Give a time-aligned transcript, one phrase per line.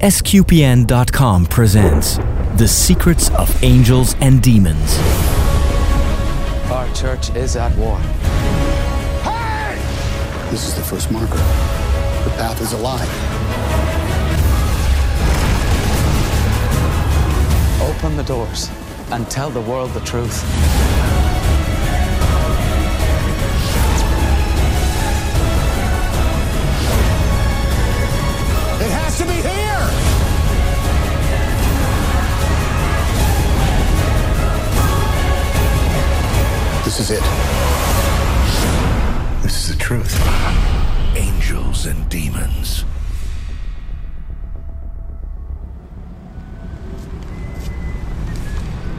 [0.00, 2.18] SQPN.com presents
[2.54, 4.96] The Secrets of Angels and Demons.
[6.70, 8.00] Our church is at war.
[10.52, 11.34] This is the first marker.
[12.22, 13.08] The path is alive.
[17.82, 18.70] Open the doors
[19.10, 20.44] and tell the world the truth.
[36.98, 37.24] This is it.
[39.40, 40.20] This is the truth.
[41.16, 42.84] angels and demons.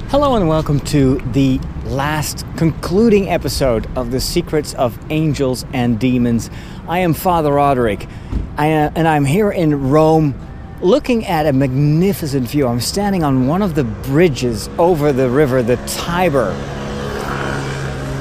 [0.08, 6.50] Hello and welcome to the last concluding episode of The Secrets of Angels and Demons.
[6.88, 8.08] I am Father Roderick,
[8.58, 8.62] uh,
[8.96, 10.40] and I'm here in Rome
[10.80, 12.66] looking at a magnificent view.
[12.66, 16.56] I'm standing on one of the bridges over the river, the Tiber.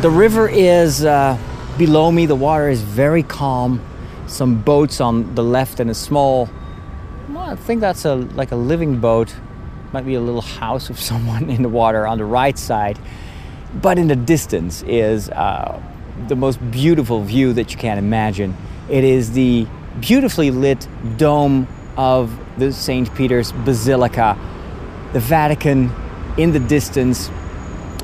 [0.00, 1.36] The river is uh,
[1.76, 3.84] below me, the water is very calm.
[4.28, 6.48] Some boats on the left and a small,
[7.28, 9.34] well, I think that's a like a living boat
[9.92, 12.96] might be a little house of someone in the water on the right side.
[13.82, 15.82] But in the distance is uh,
[16.28, 18.56] the most beautiful view that you can imagine.
[18.88, 19.66] It is the
[19.98, 23.12] beautifully lit dome of the St.
[23.16, 24.38] Peter's Basilica,
[25.12, 25.90] the Vatican
[26.36, 27.30] in the distance,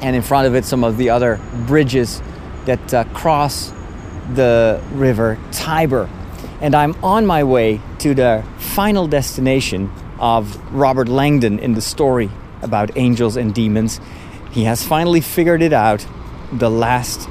[0.04, 2.20] and in front of it, some of the other bridges
[2.66, 3.72] that uh, cross
[4.34, 6.10] the river Tiber.
[6.60, 12.30] And I'm on my way to the final destination of Robert Langdon in the story
[12.60, 13.98] about angels and demons.
[14.50, 16.06] He has finally figured it out,
[16.52, 17.26] the last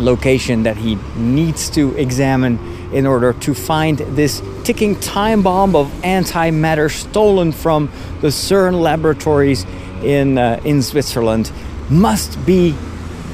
[0.00, 2.58] location that he needs to examine
[2.90, 7.90] in order to find this ticking time bomb of antimatter stolen from
[8.22, 9.66] the CERN laboratories
[10.02, 11.52] in, uh, in Switzerland
[11.90, 12.74] must be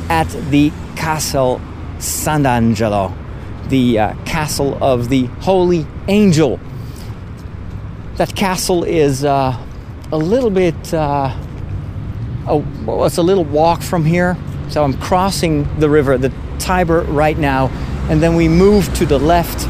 [0.09, 1.61] at the Castle
[1.99, 3.15] Sant'Angelo,
[3.69, 6.61] the uh, castle of the Holy Angel.
[8.17, 9.59] That castle is uh,
[10.13, 11.37] a little bit, uh,
[12.47, 14.37] oh, well, it's a little walk from here.
[14.69, 17.69] So I'm crossing the river, the Tiber, right now,
[18.09, 19.67] and then we move to the left.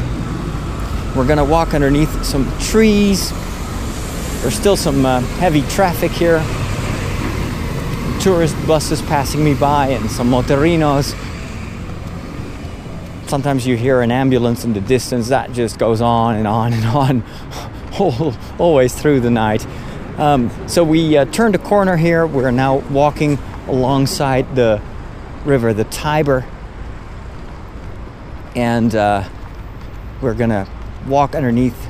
[1.15, 3.31] We're gonna walk underneath some trees.
[4.41, 6.39] There's still some uh, heavy traffic here.
[8.21, 11.15] Tourist buses passing me by and some motorinos.
[13.27, 15.29] Sometimes you hear an ambulance in the distance.
[15.29, 17.23] That just goes on and on and on,
[18.59, 19.65] always through the night.
[20.17, 22.25] Um, so we uh, turned a corner here.
[22.25, 23.37] We're now walking
[23.67, 24.81] alongside the
[25.43, 26.45] river, the Tiber,
[28.55, 29.27] and uh,
[30.21, 30.67] we're gonna
[31.07, 31.87] walk underneath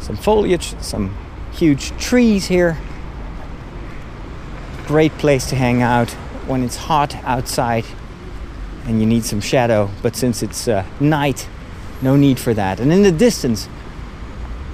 [0.00, 1.16] some foliage, some
[1.52, 2.76] huge trees here.
[4.92, 6.10] Great place to hang out
[6.46, 7.86] when it's hot outside
[8.84, 9.88] and you need some shadow.
[10.02, 11.48] But since it's uh, night,
[12.02, 12.78] no need for that.
[12.78, 13.70] And in the distance,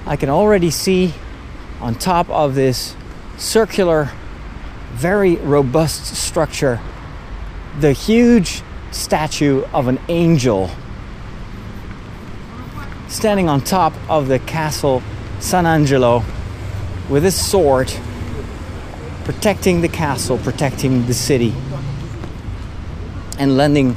[0.05, 1.13] I can already see
[1.79, 2.97] on top of this
[3.37, 4.11] circular,
[4.91, 6.81] very robust structure
[7.79, 10.69] the huge statue of an angel
[13.07, 15.01] standing on top of the castle
[15.39, 16.25] San Angelo
[17.07, 17.89] with his sword
[19.29, 21.53] protecting the castle, protecting the city,
[23.37, 23.95] and lending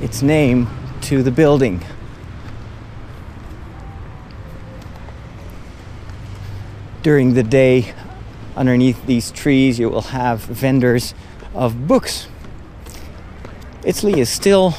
[0.00, 0.68] its name
[1.00, 1.84] to the building.
[7.02, 7.94] During the day,
[8.54, 11.14] underneath these trees, you will have vendors
[11.52, 12.28] of books.
[13.82, 14.72] Italy is still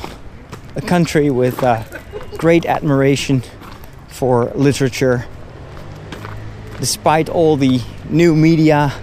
[0.78, 1.84] a country with uh,
[2.38, 3.44] great admiration
[4.08, 5.26] for literature.
[6.80, 8.94] Despite all the new media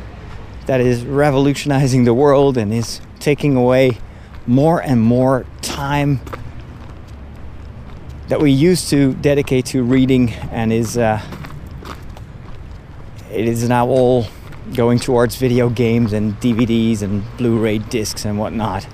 [0.66, 3.98] that is revolutionizing the world and is taking away
[4.46, 6.20] more and more time
[8.28, 11.20] that we used to dedicate to reading and is uh,
[13.30, 14.26] it is now all
[14.74, 18.86] going towards video games and DVDs and Blu-ray discs and whatnot.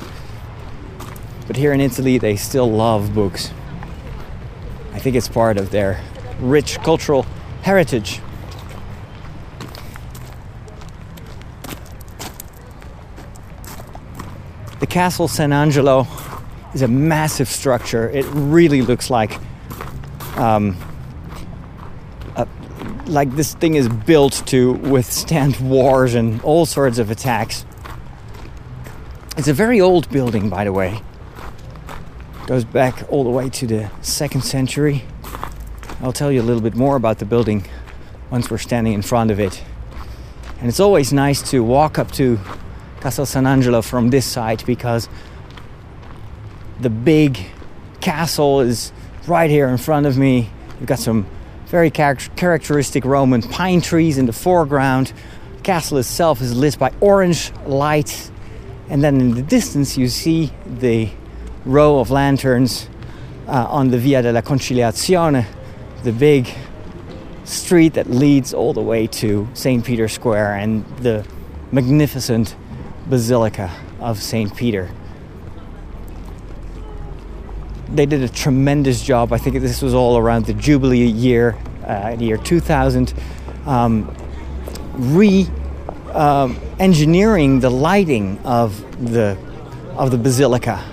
[1.46, 3.50] But here in Italy, they still love books.
[4.92, 6.02] I think it's part of their
[6.40, 7.24] rich cultural
[7.62, 8.20] heritage.
[14.80, 16.06] The Castle San Angelo
[16.72, 18.08] is a massive structure.
[18.10, 19.36] It really looks like
[20.36, 20.76] um,
[22.36, 22.46] a,
[23.06, 27.64] like this thing is built to withstand wars and all sorts of attacks.
[29.36, 31.00] It's a very old building, by the way.
[32.46, 35.04] Goes back all the way to the second century.
[36.00, 37.66] I'll tell you a little bit more about the building
[38.30, 39.62] once we're standing in front of it.
[40.60, 42.38] And it's always nice to walk up to
[43.00, 45.08] Castel San Angelo from this side because
[46.80, 47.38] the big
[48.00, 48.92] castle is
[49.26, 50.50] right here in front of me.
[50.78, 51.26] We've got some
[51.66, 55.12] very char- characteristic Roman pine trees in the foreground.
[55.62, 58.30] Castle itself is lit by orange light,
[58.88, 61.10] and then in the distance you see the
[61.64, 62.88] row of lanterns
[63.46, 65.46] uh, on the Via della Conciliazione,
[66.04, 66.48] the big
[67.44, 69.84] street that leads all the way to St.
[69.84, 71.26] Peter's Square and the
[71.72, 72.54] magnificent
[73.08, 73.70] Basilica
[74.00, 74.54] of St.
[74.56, 74.90] Peter.
[77.88, 79.32] They did a tremendous job.
[79.32, 81.56] I think this was all around the Jubilee year,
[81.86, 83.14] uh, year 2000,
[83.66, 84.14] um,
[84.94, 85.48] re
[86.12, 88.80] um, engineering the lighting of
[89.12, 89.38] the
[89.96, 90.84] of the basilica.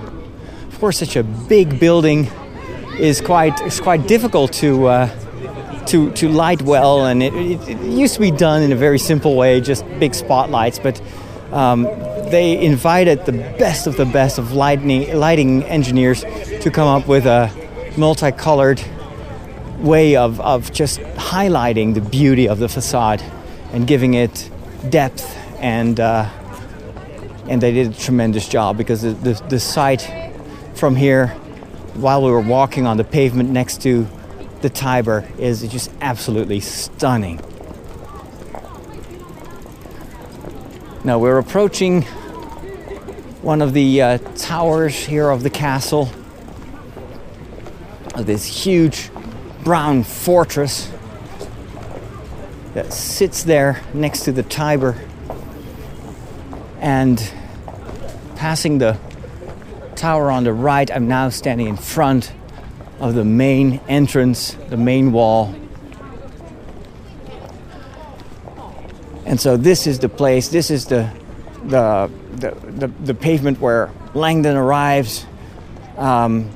[0.68, 2.28] Of course, such a big building
[3.00, 7.82] is quite is quite difficult to uh, to to light well, and it, it, it,
[7.82, 10.80] used to be done in a very simple way, just big spotlights.
[10.80, 11.02] But
[11.56, 11.84] um,
[12.30, 16.22] they invited the best of the best of lighting lighting engineers
[16.62, 17.50] to come up with a
[17.98, 18.82] multicolored
[19.80, 23.22] way of, of just highlighting the beauty of the facade
[23.72, 24.50] and giving it
[24.90, 26.30] depth and uh,
[27.48, 30.12] and they did a tremendous job because the, the, the sight
[30.74, 31.28] from here
[31.94, 34.08] while we were walking on the pavement next to
[34.62, 37.40] the Tiber is just absolutely stunning.
[41.06, 42.02] Now we're approaching
[43.44, 46.10] one of the uh, towers here of the castle,
[48.16, 49.12] of this huge
[49.64, 50.92] brown fortress
[52.74, 55.00] that sits there next to the Tiber.
[56.80, 57.20] And
[58.36, 58.98] passing the
[59.96, 62.34] tower on the right, I'm now standing in front
[63.00, 65.54] of the main entrance, the main wall.
[69.26, 71.12] And so this is the place, this is the
[71.64, 75.26] the the, the, the pavement where Langdon arrives
[75.98, 76.50] um,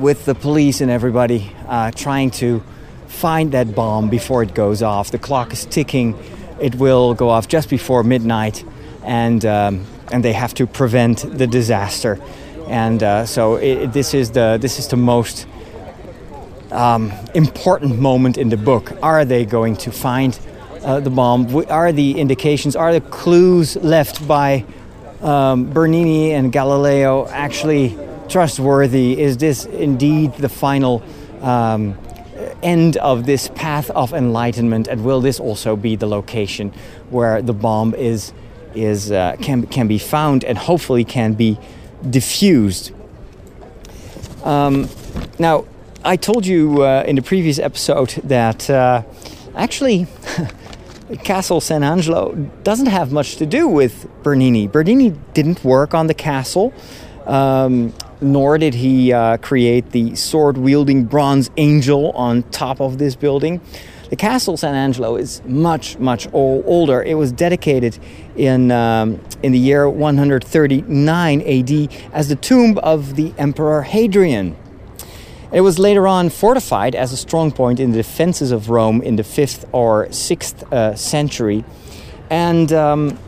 [0.00, 2.62] with the police and everybody uh, trying to
[3.06, 5.10] find that bomb before it goes off.
[5.10, 6.18] The clock is ticking.
[6.60, 8.64] It will go off just before midnight,
[9.04, 12.18] and um, and they have to prevent the disaster.
[12.66, 15.46] And uh, so it, this is the this is the most
[16.70, 18.92] um, important moment in the book.
[19.02, 20.38] Are they going to find
[20.82, 21.64] uh, the bomb?
[21.68, 22.76] Are the indications?
[22.76, 24.64] Are the clues left by
[25.20, 27.96] um, Bernini and Galileo actually
[28.28, 29.20] trustworthy?
[29.20, 31.02] Is this indeed the final?
[31.40, 31.96] Um,
[32.62, 36.72] end of this path of enlightenment, and will this also be the location
[37.10, 38.32] where the bomb is
[38.74, 41.58] is uh, can can be found and hopefully can be
[42.08, 42.92] diffused?
[44.44, 44.88] Um,
[45.38, 45.64] now,
[46.04, 49.02] I told you uh, in the previous episode that uh,
[49.54, 50.06] actually.
[51.16, 54.66] Castle San Angelo doesn't have much to do with Bernini.
[54.66, 56.72] Bernini didn't work on the castle.
[57.26, 63.14] Um, nor did he uh, create the sword wielding bronze angel on top of this
[63.14, 63.60] building.
[64.10, 67.02] The Castle San Angelo is much, much old, older.
[67.02, 67.98] It was dedicated
[68.36, 74.56] in, um, in the year 139 AD as the tomb of the Emperor Hadrian.
[75.50, 79.16] It was later on fortified as a strong point in the defenses of Rome in
[79.16, 81.64] the 5th or 6th uh, century.
[82.28, 83.18] And um,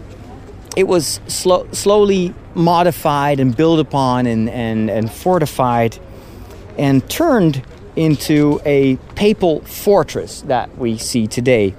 [0.77, 5.99] it was slow, slowly modified and built upon and, and, and fortified
[6.77, 7.63] and turned
[7.97, 11.75] into a papal fortress that we see today.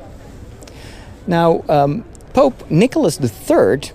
[1.27, 3.91] Now, um, Pope Nicholas III,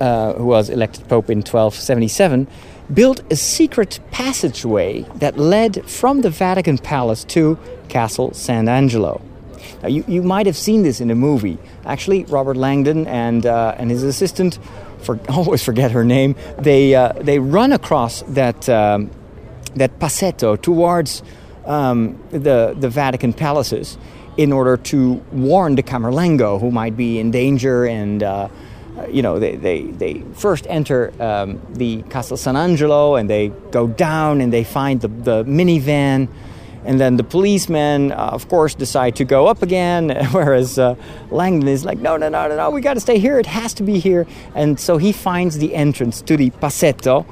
[0.00, 2.46] uh, who was elected Pope in 1277,
[2.92, 9.20] built a secret passageway that led from the Vatican Palace to Castle San Angelo.
[9.82, 11.58] Now, you, you might have seen this in a movie.
[11.84, 14.58] Actually, Robert Langdon and, uh, and his assistant,
[15.02, 19.10] for, always forget her name, they, uh, they run across that, um,
[19.74, 21.22] that passetto towards
[21.64, 23.96] um, the, the Vatican palaces
[24.36, 28.48] in order to warn the Camerlengo who might be in danger and uh,
[29.08, 33.86] you know, they, they, they first enter um, the Castel San Angelo and they go
[33.86, 36.28] down and they find the, the minivan
[36.84, 40.94] and then the policemen, uh, of course, decide to go up again, whereas uh,
[41.30, 43.38] Langdon is like, no, no, no, no, no, we got to stay here.
[43.38, 44.26] It has to be here.
[44.54, 47.26] And so he finds the entrance to the passetto,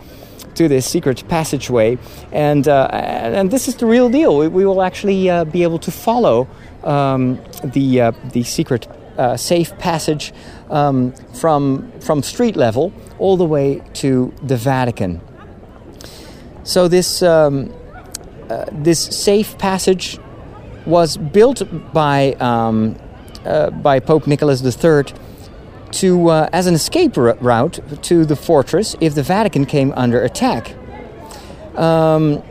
[0.54, 1.98] to this secret passageway.
[2.30, 4.36] And, uh, and this is the real deal.
[4.36, 6.46] We, we will actually uh, be able to follow
[6.84, 8.86] um, the, uh, the secret
[9.18, 10.32] uh, safe passage
[10.70, 15.20] um, from, from street level all the way to the Vatican.
[16.64, 17.22] So, this.
[17.22, 17.74] Um,
[18.50, 20.18] uh, this safe passage
[20.86, 22.96] was built by um,
[23.44, 25.04] uh, by Pope Nicholas III
[25.90, 30.74] to uh, as an escape route to the fortress if the Vatican came under attack.
[31.76, 32.42] Um,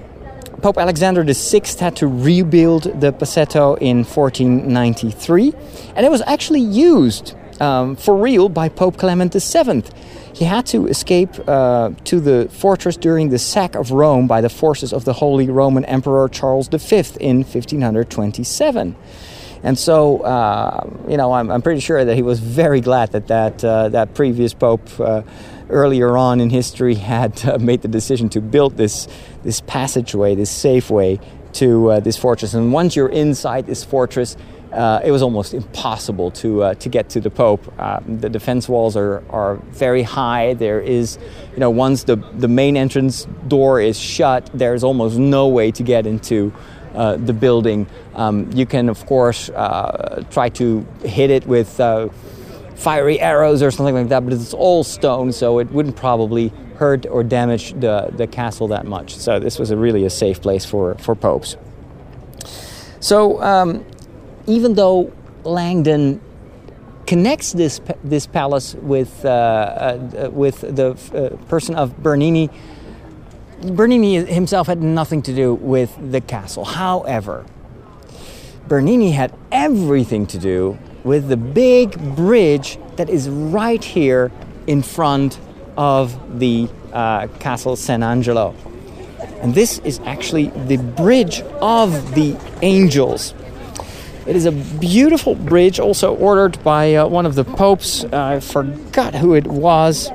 [0.62, 5.54] Pope Alexander VI had to rebuild the Passetto in 1493,
[5.96, 9.84] and it was actually used um, for real by Pope Clement VII.
[10.34, 14.50] He had to escape uh, to the fortress during the sack of Rome by the
[14.50, 18.96] forces of the Holy Roman Emperor Charles V in 1527.
[19.64, 23.28] And so, uh, you know, I'm, I'm, pretty sure that he was very glad that
[23.28, 25.24] that, uh, that previous pope uh,
[25.70, 29.08] earlier on in history had uh, made the decision to build this,
[29.44, 31.20] this passageway, this safe way
[31.54, 32.54] to uh, this fortress.
[32.54, 34.38] And once you're inside this fortress,
[34.72, 37.74] uh, it was almost impossible to uh, to get to the Pope.
[37.80, 40.54] Uh, the defense walls are, are very high.
[40.56, 41.18] There is,
[41.54, 45.84] you know, once the the main entrance door is shut, there's almost no way to
[45.84, 46.52] get into
[46.94, 47.88] uh, the building.
[48.14, 52.10] Um, you can, of course, uh, try to hit it with uh,
[52.78, 57.08] fiery arrows or something like that, but it's all stone, so it wouldn't probably hurt
[57.08, 59.16] or damage the, the castle that much.
[59.16, 61.58] So this was a really a safe place for, for popes.
[63.00, 63.84] So um,
[64.46, 65.12] even though
[65.44, 66.22] Langdon
[67.08, 72.50] connects this this palace with uh, uh, with the uh, person of Bernini,
[73.62, 76.66] Bernini himself had nothing to do with the castle.
[76.66, 77.46] However,
[78.68, 84.30] Bernini had everything to do with the big bridge that is right here
[84.68, 85.40] in front
[85.78, 88.54] of the uh, Castle San Angelo.
[89.42, 93.34] And this is actually the bridge of the angels.
[94.26, 98.04] It is a beautiful bridge, also ordered by uh, one of the popes.
[98.04, 100.10] I forgot who it was.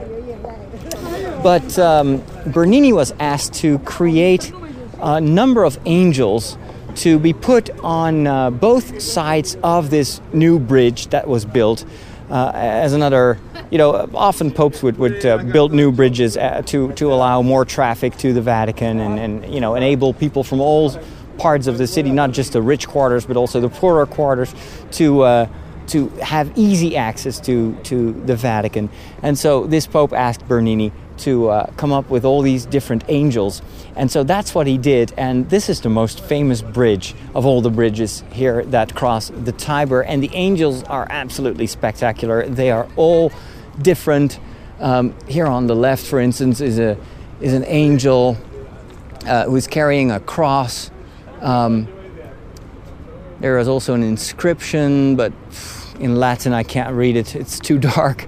[1.43, 4.53] But um, Bernini was asked to create
[5.01, 6.59] a number of angels
[6.97, 11.85] to be put on uh, both sides of this new bridge that was built.
[12.31, 13.39] Uh, as another,
[13.71, 17.65] you know, often popes would, would uh, build new bridges uh, to, to allow more
[17.65, 20.99] traffic to the Vatican and, and, you know, enable people from all
[21.37, 24.55] parts of the city, not just the rich quarters, but also the poorer quarters,
[24.93, 25.47] to, uh,
[25.89, 28.89] to have easy access to, to the Vatican.
[29.23, 33.61] And so this pope asked Bernini to uh, come up with all these different angels.
[33.95, 35.13] And so that's what he did.
[35.17, 39.53] And this is the most famous bridge of all the bridges here that cross the
[39.53, 40.03] Tiber.
[40.03, 42.47] And the angels are absolutely spectacular.
[42.47, 43.33] They are all
[43.81, 44.39] different.
[44.81, 46.97] Um, here on the left, for instance, is, a,
[47.41, 48.37] is an angel
[49.27, 50.91] uh, who is carrying a cross.
[51.41, 51.87] Um,
[53.41, 55.33] there is also an inscription, but
[55.99, 58.27] in Latin I can't read it, it's too dark.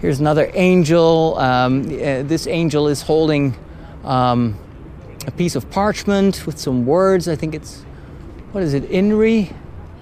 [0.00, 1.36] Here's another angel.
[1.38, 3.54] Um, uh, this angel is holding
[4.04, 4.58] um,
[5.26, 7.28] a piece of parchment with some words.
[7.28, 7.82] I think it's
[8.52, 8.88] what is it?
[8.90, 9.54] Inri.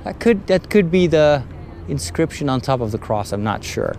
[0.04, 1.42] That could that could be the
[1.88, 3.32] inscription on top of the cross.
[3.32, 3.96] I'm not sure.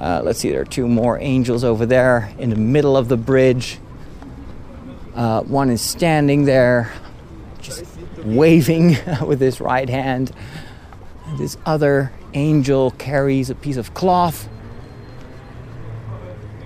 [0.00, 0.50] Uh, let's see.
[0.50, 3.78] There are two more angels over there in the middle of the bridge.
[5.14, 6.92] Uh, one is standing there,
[7.60, 7.84] just
[8.24, 10.32] waving with his right hand.
[11.38, 14.48] This other angel carries a piece of cloth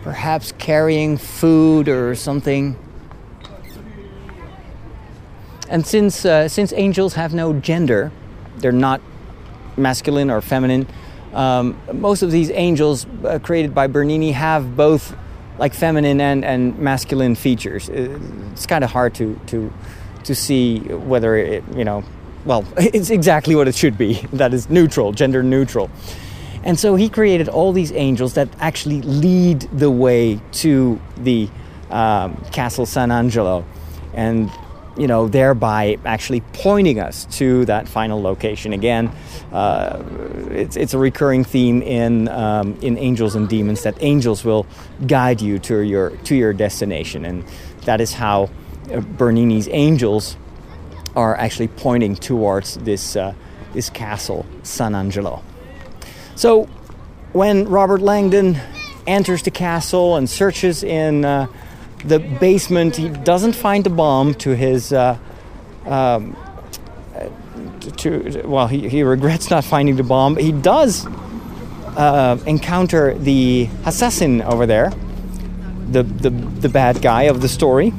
[0.05, 2.77] perhaps carrying food or something.
[5.69, 8.13] And since, uh, since angels have no gender,
[8.59, 9.01] they're not
[9.77, 10.87] masculine or feminine,
[11.33, 15.17] um, most of these angels uh, created by Bernini have both
[15.59, 17.89] like feminine and, and masculine features.
[17.89, 18.19] Uh,
[18.53, 19.73] it's kind of hard to, to,
[20.25, 22.05] to see whether it, you know,
[22.45, 24.15] well, it's exactly what it should be.
[24.33, 25.91] That is neutral, gender neutral.
[26.63, 31.49] And so he created all these angels that actually lead the way to the
[31.91, 33.65] um, Castle San Angelo.
[34.15, 34.51] And
[34.97, 38.73] you know, thereby actually pointing us to that final location.
[38.73, 39.11] Again,
[39.53, 40.03] uh,
[40.51, 44.67] it's, it's a recurring theme in um, in Angels and Demons that angels will
[45.07, 47.45] guide you to your to your destination, and
[47.85, 48.51] that is how
[48.93, 50.37] uh, Bernini's angels
[51.17, 53.35] are actually pointing towards this uh,
[53.73, 55.43] this castle, San Angelo.
[56.37, 56.65] So,
[57.33, 58.59] when Robert Langdon
[59.07, 61.47] enters the castle and searches in uh,
[62.07, 64.93] the basement, he doesn't find the bomb to his.
[64.93, 65.19] Uh,
[65.87, 66.37] um,
[67.97, 70.37] to, well, he, he regrets not finding the bomb.
[70.37, 71.07] He does
[71.97, 74.91] uh, encounter the assassin over there,
[75.91, 77.91] the, the, the bad guy of the story,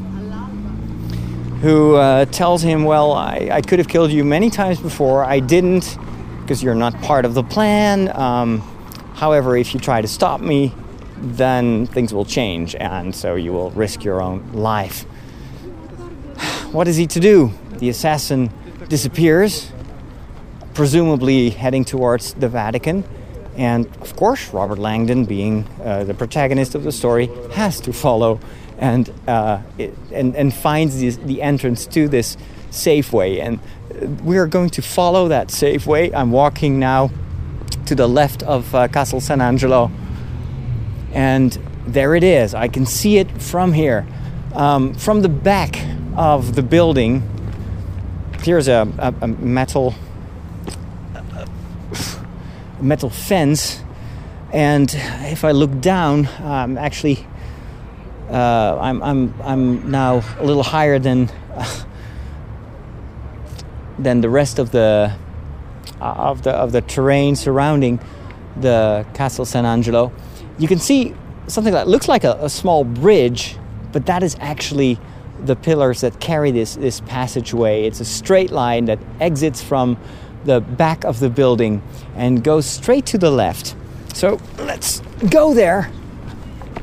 [1.62, 5.24] who uh, tells him, Well, I, I could have killed you many times before.
[5.24, 5.98] I didn't
[6.42, 8.16] because you're not part of the plan.
[8.16, 8.60] Um,
[9.16, 10.74] however, if you try to stop me,
[11.18, 15.04] then things will change, and so you will risk your own life.
[16.72, 17.52] What is he to do?
[17.78, 18.52] The assassin
[18.90, 19.72] disappears,
[20.74, 23.04] presumably heading towards the Vatican.
[23.56, 28.40] And of course, Robert Langdon, being uh, the protagonist of the story, has to follow
[28.78, 32.36] and uh, it, and, and finds the, the entrance to this
[32.72, 33.40] safe way.
[33.40, 36.14] And uh, we are going to follow that safe way.
[36.14, 37.12] I'm walking now
[37.86, 39.90] to the left of uh, Castle San Angelo,
[41.16, 41.58] and
[41.88, 42.54] there it is.
[42.54, 44.06] I can see it from here.
[44.54, 45.84] Um, from the back
[46.16, 47.24] of the building,
[48.44, 49.96] here's a, a, a metal
[52.82, 53.82] metal fence,
[54.52, 57.26] and if I look down, um, actually,
[58.30, 61.32] uh, I'm, I'm, I'm now a little higher than
[63.98, 65.16] than the rest of the
[66.02, 68.00] uh, of the of the terrain surrounding
[68.60, 70.12] the Castle San Angelo.
[70.58, 71.14] You can see
[71.48, 73.58] something that looks like a, a small bridge,
[73.92, 75.00] but that is actually
[75.44, 77.86] the pillars that carry this this passageway.
[77.86, 79.98] It's a straight line that exits from
[80.46, 81.82] the back of the building
[82.16, 83.76] and goes straight to the left.
[84.14, 85.92] So let's go there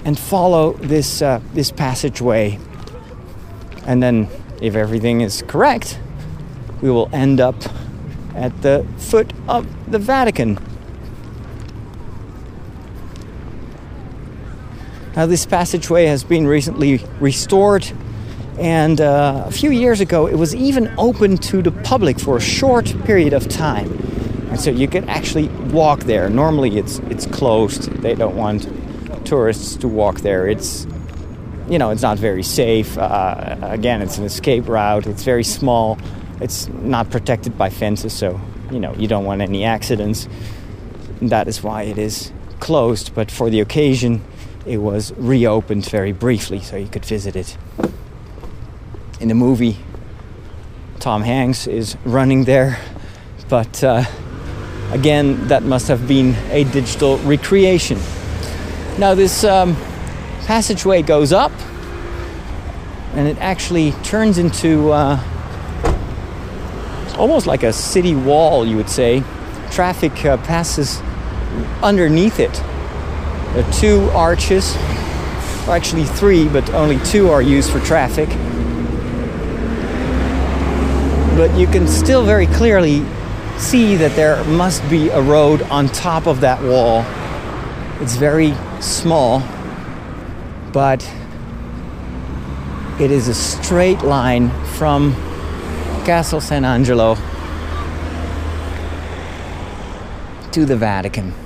[0.04, 2.58] and follow this uh, this passageway.
[3.86, 4.28] And then,
[4.60, 5.98] if everything is correct,
[6.82, 7.56] we will end up
[8.34, 10.58] at the foot of the Vatican.
[15.16, 17.90] Now, this passageway has been recently restored,
[18.58, 22.40] and uh, a few years ago it was even open to the public for a
[22.40, 23.92] short period of time.
[24.50, 26.30] And so you can actually walk there.
[26.30, 28.68] Normally it's, it's closed, they don't want
[29.26, 30.48] tourists to walk there.
[30.48, 30.86] It's
[31.68, 32.98] you know, it's not very safe.
[32.98, 35.06] Uh, again, it's an escape route.
[35.06, 35.98] It's very small.
[36.40, 38.40] It's not protected by fences, so
[38.70, 40.28] you know you don't want any accidents.
[41.20, 43.14] That is why it is closed.
[43.14, 44.22] But for the occasion,
[44.66, 47.56] it was reopened very briefly, so you could visit it.
[49.20, 49.78] In the movie,
[50.98, 52.78] Tom Hanks is running there,
[53.48, 54.04] but uh,
[54.92, 57.98] again, that must have been a digital recreation.
[58.98, 59.74] Now, this um,
[60.46, 61.52] passageway goes up
[63.14, 65.20] and it actually turns into uh,
[67.18, 69.22] almost like a city wall, you would say.
[69.70, 71.00] Traffic uh, passes
[71.82, 72.62] underneath it.
[73.54, 74.74] Are two arches,
[75.68, 78.30] actually three, but only two are used for traffic.
[81.36, 83.04] But you can still very clearly
[83.58, 87.04] see that there must be a road on top of that wall.
[88.00, 89.40] It's very small,
[90.72, 91.06] but
[92.98, 95.12] it is a straight line from
[96.06, 97.16] Castle San Angelo
[100.52, 101.41] to the Vatican.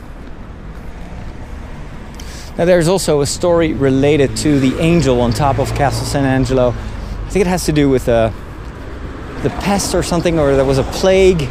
[2.58, 6.68] Now, there's also a story related to the angel on top of Castle San Angelo.
[6.68, 8.30] I think it has to do with uh,
[9.42, 11.42] the pest or something, or there was a plague,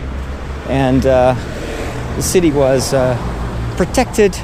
[0.68, 1.36] and uh,
[2.16, 3.16] the city was uh,
[3.78, 4.36] protected.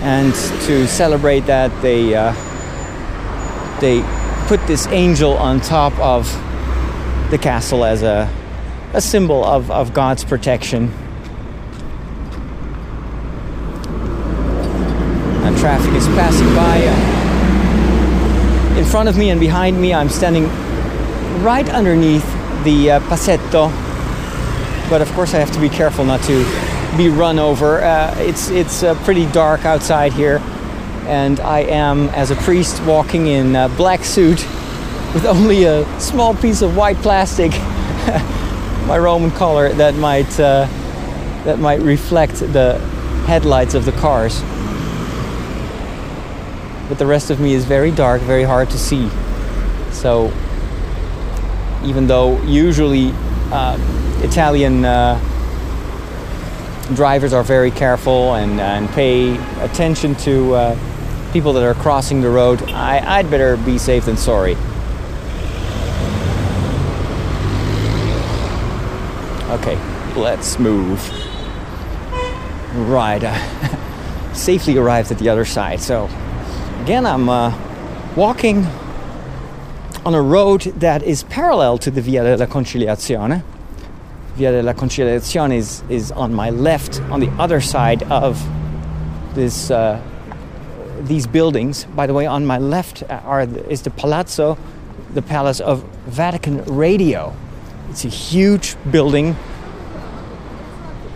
[0.00, 0.34] And
[0.66, 2.32] to celebrate that, they uh,
[3.80, 4.02] they
[4.48, 6.26] put this angel on top of
[7.30, 8.28] the castle as a,
[8.92, 10.90] a symbol of, of God's protection.
[15.44, 16.82] And traffic is passing by.
[16.84, 20.48] Uh, in front of me and behind me, I'm standing
[21.44, 22.26] right underneath
[22.64, 23.70] the uh, Passetto.
[24.90, 26.44] But of course, I have to be careful not to
[26.96, 27.84] be run over.
[27.84, 30.40] Uh, it's it's uh, pretty dark outside here,
[31.06, 34.44] and I am, as a priest, walking in a black suit
[35.14, 37.52] with only a small piece of white plastic,
[38.88, 40.66] my Roman collar that might uh,
[41.44, 42.80] that might reflect the
[43.28, 44.42] headlights of the cars.
[46.88, 49.08] But the rest of me is very dark, very hard to see.
[49.92, 50.32] So
[51.84, 53.12] even though usually
[53.52, 53.78] uh,
[54.22, 55.18] Italian uh,
[56.94, 62.30] drivers are very careful and, and pay attention to uh, people that are crossing the
[62.30, 64.56] road, I, I'd better be safe than sorry.
[69.50, 69.76] Okay,
[70.14, 71.00] let's move.
[72.74, 75.80] Right, uh, safely arrived at the other side.
[75.80, 76.08] So,
[76.80, 77.56] again, I'm uh,
[78.16, 78.66] walking
[80.04, 83.42] on a road that is parallel to the Via della Conciliazione.
[84.36, 88.42] Via della Conciliazione is, is on my left, on the other side of
[89.34, 90.00] this uh,
[91.02, 91.84] these buildings.
[91.84, 94.58] By the way, on my left are is the Palazzo,
[95.14, 97.34] the Palace of Vatican Radio.
[97.90, 99.36] It's a huge building,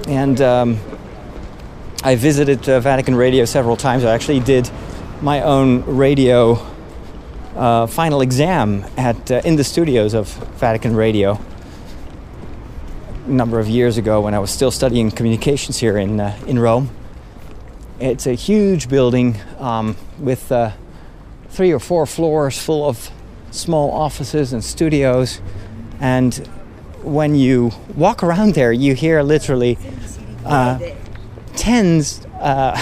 [0.07, 0.79] and um,
[2.05, 4.05] I visited uh, Vatican Radio several times.
[4.05, 4.71] I actually did
[5.23, 6.55] my own radio
[7.55, 11.39] uh, final exam at uh, in the studios of Vatican Radio.
[13.27, 16.59] a number of years ago when I was still studying communications here in uh, in
[16.59, 16.91] Rome.
[18.01, 20.73] It's a huge building um, with uh,
[21.51, 23.09] three or four floors full of
[23.53, 25.41] small offices and studios.
[26.01, 26.35] And
[27.05, 29.79] when you walk around there, you hear literally
[30.45, 30.81] uh,
[31.55, 32.75] tens, uh,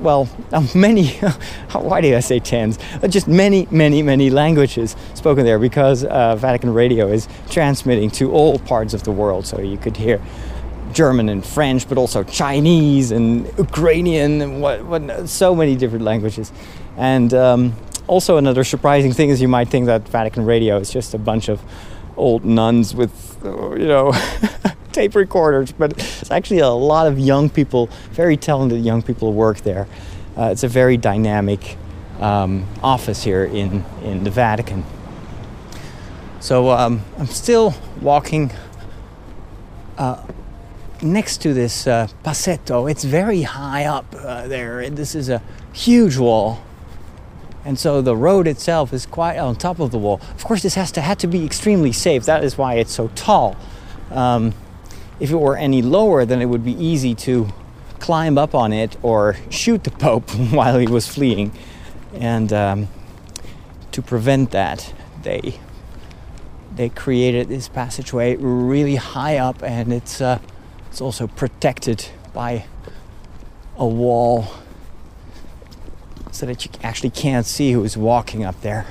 [0.00, 1.08] well, uh, many,
[1.72, 2.78] why do I say tens?
[3.02, 8.32] Uh, just many, many, many languages spoken there because uh, Vatican Radio is transmitting to
[8.32, 9.46] all parts of the world.
[9.46, 10.20] So you could hear
[10.92, 16.52] German and French, but also Chinese and Ukrainian and what, what so many different languages.
[16.96, 17.74] And um,
[18.06, 21.48] also another surprising thing is you might think that Vatican Radio is just a bunch
[21.48, 21.60] of
[22.16, 24.12] old nuns with, uh, you know,
[24.98, 29.58] tape recorders, but it's actually a lot of young people, very talented young people work
[29.58, 29.86] there.
[30.36, 31.76] Uh, it's a very dynamic
[32.18, 34.84] um, office here in, in the Vatican.
[36.40, 38.50] So um, I'm still walking
[39.96, 40.20] uh,
[41.00, 42.90] next to this uh, Passetto.
[42.90, 44.90] It's very high up uh, there.
[44.90, 45.40] This is a
[45.72, 46.60] huge wall.
[47.64, 50.20] And so the road itself is quite on top of the wall.
[50.34, 52.24] Of course, this has to had to be extremely safe.
[52.24, 53.56] That is why it's so tall.
[54.10, 54.54] Um,
[55.20, 57.48] if it were any lower, then it would be easy to
[57.98, 61.52] climb up on it or shoot the Pope while he was fleeing.
[62.14, 62.88] And um,
[63.92, 65.60] to prevent that, they
[66.74, 70.38] they created this passageway really high up, and it's uh,
[70.88, 72.64] it's also protected by
[73.76, 74.46] a wall
[76.30, 78.86] so that you actually can't see who's walking up there.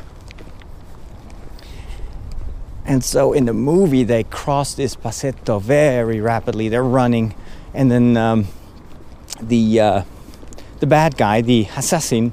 [2.87, 6.69] And so in the movie, they cross this passetto very rapidly.
[6.69, 7.35] They're running,
[7.73, 8.47] and then um,
[9.41, 10.01] the uh,
[10.79, 12.31] the bad guy, the assassin,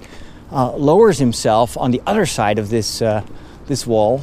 [0.53, 3.25] uh, lowers himself on the other side of this uh,
[3.67, 4.23] this wall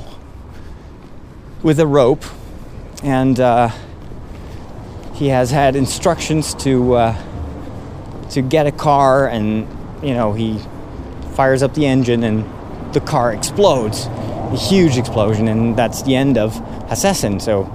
[1.64, 2.24] with a rope,
[3.04, 3.70] and uh,
[5.14, 9.68] he has had instructions to uh, to get a car, and
[10.02, 10.62] you know he
[11.34, 12.46] fires up the engine, and
[12.94, 14.08] the car explodes
[14.52, 16.60] a huge explosion, and that's the end of
[16.92, 17.40] Assassin.
[17.40, 17.74] So,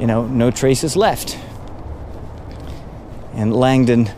[0.00, 1.38] you know, no traces left.
[3.34, 4.10] And Langdon,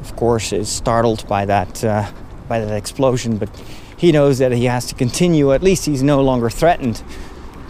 [0.00, 2.10] of course, is startled by that uh,
[2.48, 3.48] by that explosion, but
[3.96, 5.52] he knows that he has to continue.
[5.52, 7.02] At least he's no longer threatened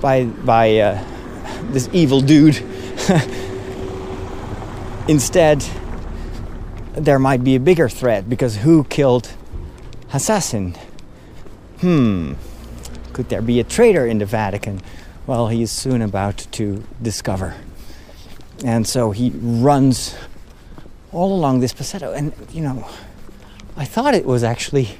[0.00, 1.04] by by uh,
[1.70, 2.56] this evil dude.
[5.08, 5.64] Instead,
[6.94, 9.32] there might be a bigger threat because who killed
[10.12, 10.74] Assassin?
[11.80, 12.32] Hmm.
[13.16, 14.82] Could there be a traitor in the Vatican?
[15.26, 17.54] Well, he is soon about to discover.
[18.62, 20.14] And so he runs
[21.12, 22.12] all along this Passetto.
[22.14, 22.86] And, you know,
[23.74, 24.98] I thought it was actually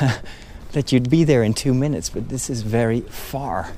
[0.72, 3.70] that you'd be there in two minutes, but this is very far.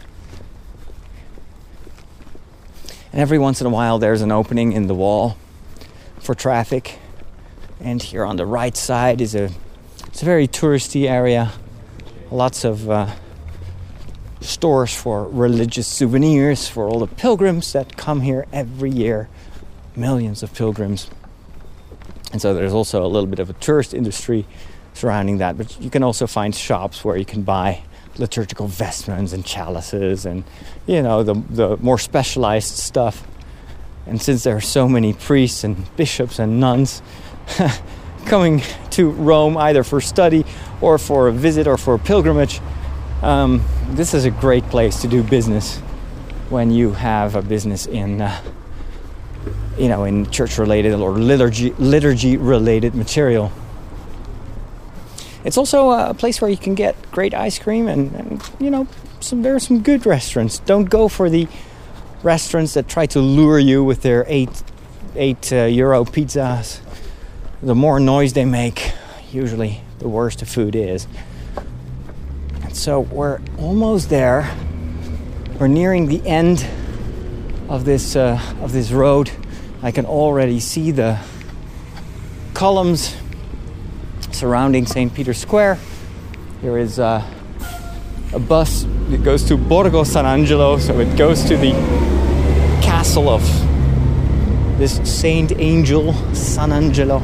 [3.12, 5.37] And every once in a while, there's an opening in the wall
[6.20, 7.00] for traffic.
[7.81, 9.50] And here on the right side is a
[10.07, 11.50] it's a very touristy area.
[12.31, 13.11] Lots of uh,
[14.40, 19.29] stores for religious souvenirs for all the pilgrims that come here every year.
[19.96, 21.11] Millions of pilgrims.
[22.33, 24.46] And so there's also a little bit of a tourist industry
[24.94, 25.59] surrounding that.
[25.59, 27.83] But you can also find shops where you can buy
[28.18, 30.44] liturgical vestments and chalices and,
[30.87, 33.26] you know, the, the more specialized stuff.
[34.07, 37.03] And since there are so many priests and bishops and nuns
[38.26, 40.44] coming to Rome either for study
[40.81, 42.61] or for a visit or for a pilgrimage,
[43.23, 45.79] um, this is a great place to do business
[46.49, 48.41] when you have a business in, uh,
[49.79, 53.53] you know, in church-related or liturgy liturgy-related material.
[55.45, 58.87] It's also a place where you can get great ice cream and, and you know,
[59.21, 60.59] some, there are some good restaurants.
[60.59, 61.47] Don't go for the
[62.23, 64.63] restaurants that try to lure you with their eight
[65.17, 66.81] eight uh, euro pizzas.
[67.63, 68.93] The more noise they make,
[69.31, 71.07] usually the worse the food is.
[72.81, 74.51] So we're almost there.
[75.59, 76.66] We're nearing the end
[77.69, 79.31] of this uh, of this road.
[79.83, 81.19] I can already see the
[82.55, 83.14] columns
[84.33, 85.12] surrounding St.
[85.12, 85.79] Peter's Square.
[86.62, 87.23] There is uh,
[88.33, 91.73] a bus that goes to Borgo San Angelo, so it goes to the
[92.81, 93.43] castle of
[94.79, 97.23] this Saint Angel San Angelo.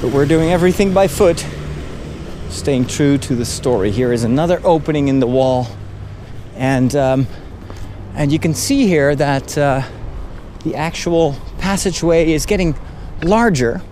[0.00, 1.44] But we're doing everything by foot,
[2.48, 3.90] staying true to the story.
[3.90, 5.66] Here is another opening in the wall,
[6.56, 7.26] and um,
[8.14, 9.82] and you can see here that uh,
[10.64, 12.74] the actual passageway is getting
[13.22, 13.82] larger.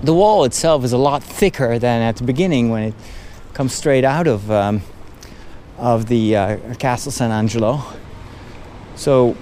[0.00, 2.94] The wall itself is a lot thicker than at the beginning when it
[3.52, 4.80] comes straight out of um,
[5.76, 7.82] of the uh, Castle San Angelo.
[8.94, 9.36] So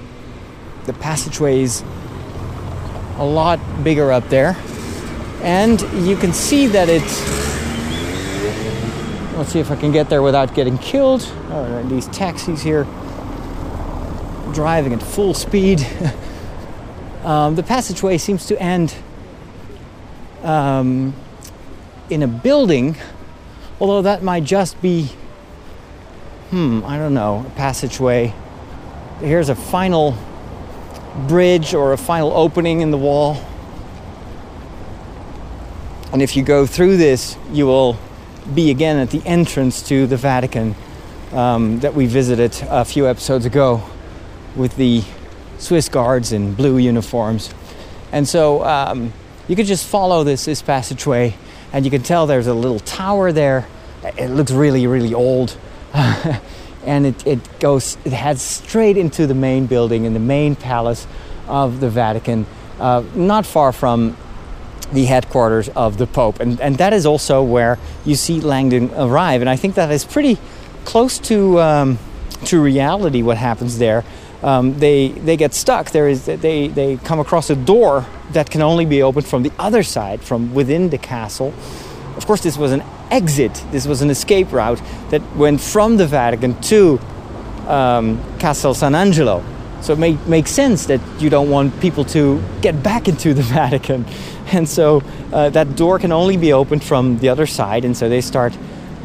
[0.87, 1.85] the passageway is
[3.19, 4.57] a lot bigger up there,
[5.43, 7.21] and you can see that it's.
[9.37, 11.23] Let's see if I can get there without getting killed.
[11.51, 12.85] Oh, these taxis here
[14.53, 15.87] driving at full speed.
[17.25, 18.95] um, the passageway seems to end
[20.43, 21.15] um,
[22.11, 22.97] in a building,
[23.81, 25.07] although that might just be,
[26.51, 28.35] hmm, I don't know, a passageway.
[29.21, 30.17] Here's a final
[31.27, 33.37] bridge or a final opening in the wall.
[36.13, 37.97] And if you go through this, you will
[38.55, 40.75] be again at the entrance to the Vatican
[41.33, 43.83] um, that we visited a few episodes ago
[44.55, 45.03] with the
[45.57, 47.55] Swiss guards in blue uniforms.
[48.13, 49.15] And so um,
[49.49, 51.35] you could just follow this, this passageway,
[51.73, 53.67] and you can tell there's a little tower there.
[54.19, 55.57] It looks really, really old.
[55.95, 61.07] and it, it goes, it heads straight into the main building in the main palace
[61.49, 62.45] of the Vatican,
[62.79, 64.15] uh, not far from
[64.93, 66.41] the headquarters of the Pope.
[66.41, 69.41] And, and that is also where you see Langdon arrive.
[69.41, 70.39] And I think that is pretty
[70.85, 71.99] close to, um,
[72.47, 74.05] to reality what happens there.
[74.43, 75.91] Um, they, they get stuck.
[75.91, 79.53] There is, they, they come across a door that can only be opened from the
[79.59, 81.55] other side, from within the castle.
[82.17, 86.07] Of course, this was an exit, this was an escape route that went from the
[86.07, 86.99] Vatican to
[87.69, 89.45] um, Castle San Angelo.
[89.83, 94.07] So it makes sense that you don't want people to get back into the Vatican.
[94.53, 97.85] And so uh, that door can only be opened from the other side.
[97.85, 98.57] And so they start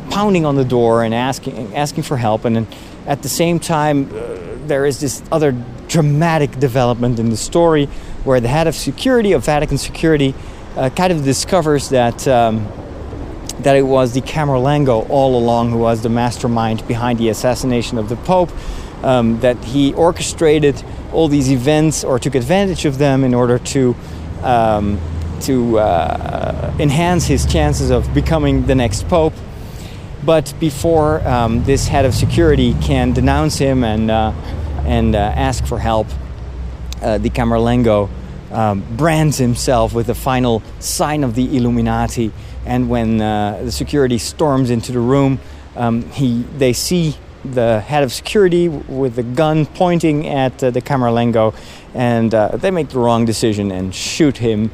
[0.09, 2.45] pounding on the door and asking, asking for help.
[2.45, 2.67] And then
[3.07, 4.37] at the same time, uh,
[4.67, 5.55] there is this other
[5.87, 7.85] dramatic development in the story
[8.23, 10.35] where the head of security, of Vatican security,
[10.75, 12.27] uh, kind of discovers that.
[12.27, 12.67] Um,
[13.59, 18.07] that it was the Camerlengo all along who was the mastermind behind the assassination of
[18.07, 18.51] the Pope,
[19.03, 20.83] um, that he orchestrated
[21.13, 23.95] all these events or took advantage of them in order to
[24.43, 24.99] um,
[25.41, 29.33] to uh, enhance his chances of becoming the next Pope.
[30.25, 34.33] But before um, this head of security can denounce him and uh,
[34.85, 36.07] and uh, ask for help,
[37.01, 38.09] uh, the Camerlengo
[38.51, 42.31] um, brands himself with the final sign of the Illuminati
[42.67, 45.39] and when uh, the security storms into the room,
[45.77, 47.15] um, he, they see
[47.53, 51.55] the head of security with the gun pointing at uh, the Camerlengo,
[51.93, 54.71] and uh, they make the wrong decision and shoot him,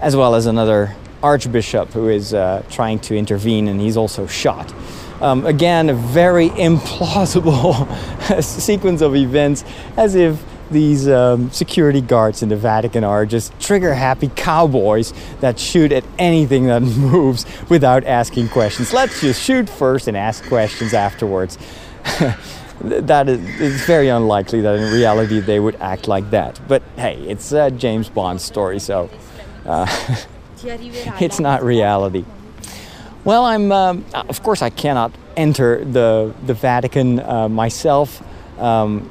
[0.00, 4.72] as well as another archbishop who is uh, trying to intervene, and he's also shot.
[5.20, 9.64] Um, again, a very implausible sequence of events,
[9.96, 15.58] as if these um, security guards in the Vatican are just trigger happy cowboys that
[15.58, 18.92] shoot at anything that moves without asking questions.
[18.92, 21.58] Let's just shoot first and ask questions afterwards.
[22.80, 26.60] that is it's very unlikely that in reality they would act like that.
[26.68, 29.10] But hey, it's a James Bond story, so
[29.66, 29.86] uh,
[30.64, 32.24] it's not reality.
[33.24, 38.22] Well, I'm um, of course I cannot enter the the Vatican uh, myself.
[38.60, 39.10] Um,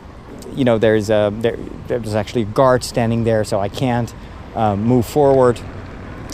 [0.55, 4.13] you know, there's a there, there's actually a guard standing there, so I can't
[4.55, 5.59] um, move forward.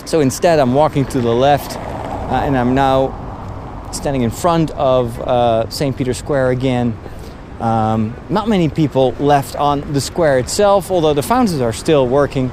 [0.06, 3.23] So instead, I'm walking to the left, uh, and I'm now
[3.94, 5.96] standing in front of uh, St.
[5.96, 6.98] Peter's Square again.
[7.60, 12.52] Um, not many people left on the square itself, although the fountains are still working,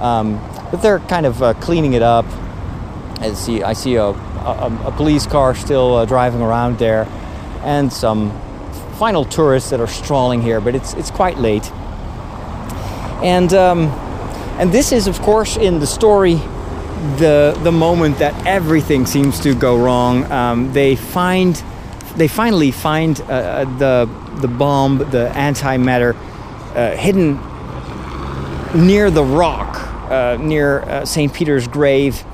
[0.00, 2.26] um, but they're kind of uh, cleaning it up.
[3.20, 7.06] I see, I see a, a, a police car still uh, driving around there,
[7.64, 8.30] and some
[8.98, 11.70] final tourists that are strolling here, but it's it's quite late.
[13.22, 13.88] And um,
[14.58, 16.34] and this is, of course, in the story,
[17.18, 20.30] the the moment that everything seems to go wrong.
[20.30, 21.54] Um, they find
[22.16, 24.08] they finally find uh, uh the
[24.40, 26.14] the bomb, the antimatter,
[26.74, 27.40] uh, hidden
[28.74, 29.76] near the rock,
[30.10, 32.24] uh, near uh, Saint Peter's grave.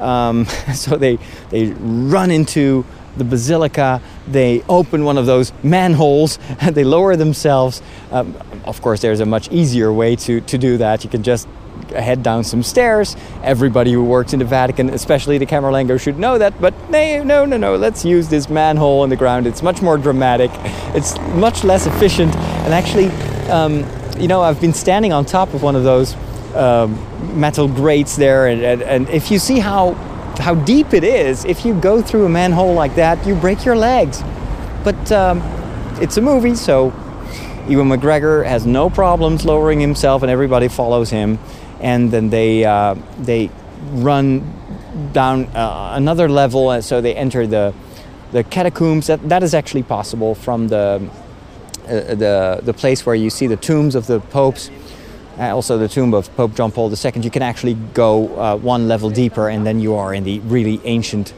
[0.00, 1.18] Um, so they
[1.50, 2.84] they run into
[3.16, 7.82] the basilica, they open one of those manholes, and they lower themselves.
[8.10, 11.04] Um, of course, there's a much easier way to, to do that.
[11.04, 11.48] You can just
[11.90, 13.16] head down some stairs.
[13.42, 16.60] Everybody who works in the Vatican, especially the Camerlengo, should know that.
[16.60, 17.76] But no, no, no, no.
[17.76, 19.46] Let's use this manhole in the ground.
[19.46, 20.50] It's much more dramatic.
[20.94, 22.34] It's much less efficient.
[22.36, 23.08] And actually,
[23.50, 23.84] um,
[24.20, 26.16] you know, I've been standing on top of one of those
[26.54, 26.98] um,
[27.38, 29.94] metal grates there, and, and, and if you see how
[30.38, 31.44] how deep it is.
[31.44, 34.22] If you go through a manhole like that, you break your legs.
[34.84, 35.42] But um,
[36.00, 36.92] it's a movie, so
[37.68, 41.38] Ewan McGregor has no problems lowering himself, and everybody follows him.
[41.80, 43.50] And then they uh, they
[43.92, 44.42] run
[45.12, 47.72] down uh, another level, and so they enter the
[48.32, 49.06] the catacombs.
[49.06, 51.08] That, that is actually possible from the,
[51.84, 54.70] uh, the, the place where you see the tombs of the popes.
[55.38, 57.22] Uh, also, the tomb of Pope John Paul II.
[57.22, 60.80] You can actually go uh, one level deeper, and then you are in the really
[60.84, 61.32] ancient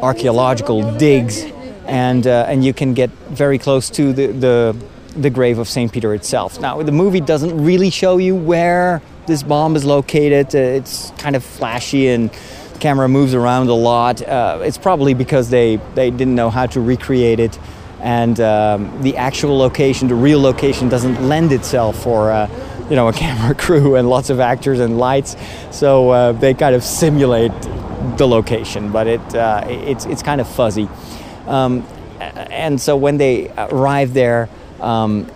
[0.00, 1.42] archaeological digs,
[1.86, 4.76] and uh, and you can get very close to the, the
[5.16, 6.60] the grave of Saint Peter itself.
[6.60, 10.54] Now, the movie doesn't really show you where this bomb is located.
[10.54, 14.22] Uh, it's kind of flashy and the camera moves around a lot.
[14.22, 17.58] Uh, it's probably because they, they didn't know how to recreate it,
[18.00, 22.48] and um, the actual location, the real location, doesn't lend itself for uh,
[22.90, 25.36] you know a camera crew and lots of actors and lights.
[25.70, 27.52] So uh, they kind of simulate
[28.18, 30.88] the location, but it uh, it's it's kind of fuzzy.
[31.46, 31.86] Um,
[32.20, 34.48] and so when they arrive there.
[34.80, 35.30] Um,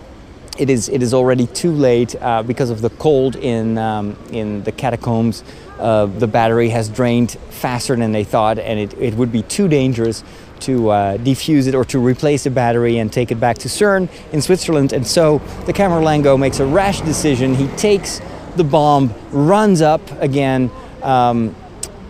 [0.59, 4.62] it is it is already too late uh, because of the cold in um, in
[4.64, 5.44] the catacombs.
[5.79, 9.68] Uh, the battery has drained faster than they thought, and it, it would be too
[9.68, 10.25] dangerous
[10.61, 14.09] to uh, defuse it or to replace the battery and take it back to CERN
[14.33, 14.92] in Switzerland.
[14.92, 17.55] And so the Camerlengo makes a rash decision.
[17.55, 18.21] He takes
[18.57, 20.68] the bomb, runs up again,
[21.03, 21.55] um,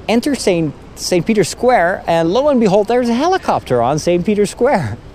[0.09, 0.75] enters St.
[0.97, 1.25] St.
[1.25, 4.25] Peter's Square, and lo and behold, there's a helicopter on St.
[4.25, 4.99] Peter's Square.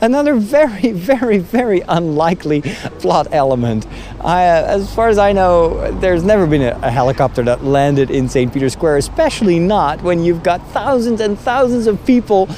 [0.00, 2.62] Another very, very, very unlikely
[3.00, 3.86] plot element.
[4.20, 8.10] I, uh, as far as I know, there's never been a, a helicopter that landed
[8.10, 8.52] in St.
[8.52, 12.48] Peter's Square, especially not when you've got thousands and thousands of people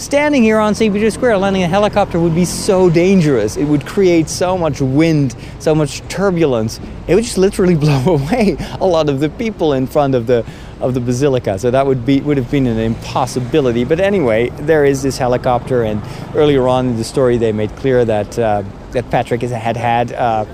[0.00, 0.92] standing here on St.
[0.92, 3.56] Peter's Square, landing a helicopter would be so dangerous.
[3.56, 6.80] It would create so much wind, so much turbulence.
[7.06, 10.44] It would just literally blow away a lot of the people in front of the
[10.80, 11.58] of the basilica.
[11.58, 13.84] So that would be would have been an impossibility.
[13.84, 16.02] But anyway, there is this helicopter, and
[16.34, 20.12] earlier on in the story, they made clear that uh, that Patrick had had.
[20.12, 20.46] Uh,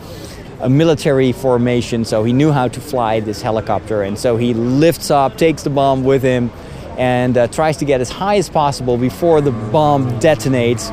[0.59, 5.11] a military formation, so he knew how to fly this helicopter, and so he lifts
[5.11, 6.51] up, takes the bomb with him,
[6.97, 10.91] and uh, tries to get as high as possible before the bomb detonates.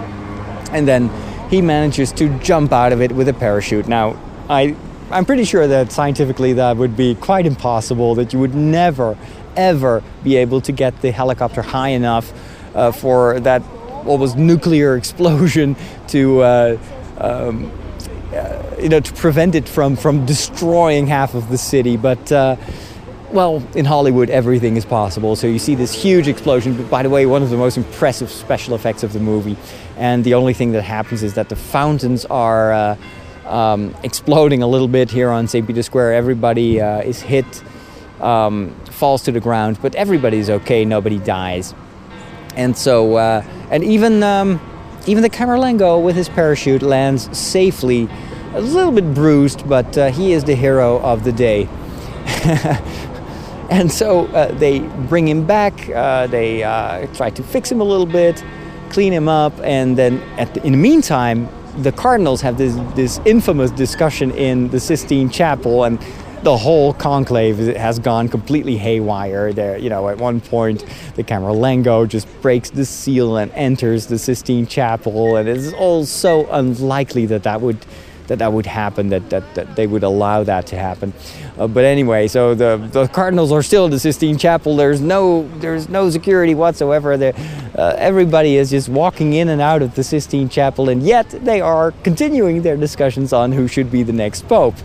[0.71, 1.09] And then
[1.49, 3.87] he manages to jump out of it with a parachute.
[3.87, 4.75] Now, I,
[5.11, 9.17] I'm pretty sure that scientifically that would be quite impossible, that you would never,
[9.55, 12.33] ever be able to get the helicopter high enough
[12.75, 13.61] uh, for that
[14.05, 15.75] almost nuclear explosion
[16.07, 16.41] to.
[16.41, 16.77] Uh,
[17.17, 17.71] um,
[18.33, 22.55] uh, you know, to prevent it from, from destroying half of the city, but uh,
[23.33, 25.35] well, in Hollywood, everything is possible.
[25.35, 26.77] So you see this huge explosion.
[26.77, 29.57] But by the way, one of the most impressive special effects of the movie.
[29.97, 32.97] And the only thing that happens is that the fountains are uh,
[33.47, 35.65] um, exploding a little bit here on St.
[35.65, 36.13] Peter's Square.
[36.13, 37.63] Everybody uh, is hit,
[38.21, 40.85] um, falls to the ground, but everybody is okay.
[40.85, 41.73] Nobody dies.
[42.55, 44.61] And so, uh, and even um,
[45.07, 48.07] even the Camerlengo with his parachute lands safely,
[48.53, 51.67] a little bit bruised, but uh, he is the hero of the day.
[53.69, 57.83] And so uh, they bring him back, uh, they uh, try to fix him a
[57.83, 58.43] little bit,
[58.89, 61.47] clean him up, and then the, in the meantime,
[61.77, 65.97] the Cardinals have this, this infamous discussion in the Sistine Chapel, and
[66.43, 69.53] the whole conclave has gone completely haywire.
[69.53, 74.19] There, you know, at one point, the Camerlengo just breaks the seal and enters the
[74.19, 77.83] Sistine Chapel, and it's all so unlikely that that would
[78.33, 81.13] that that would happen, that, that, that they would allow that to happen.
[81.55, 84.75] Uh, but anyway, so the, the Cardinals are still in the Sistine Chapel.
[84.75, 87.15] There's no there's no security whatsoever.
[87.15, 87.33] There,
[87.77, 91.61] uh, everybody is just walking in and out of the Sistine Chapel, and yet they
[91.61, 94.75] are continuing their discussions on who should be the next pope,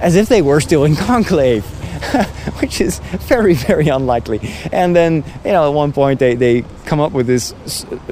[0.00, 1.64] as if they were still in conclave.
[2.60, 4.38] which is very, very unlikely.
[4.70, 7.52] And then, you know, at one point they, they come up with this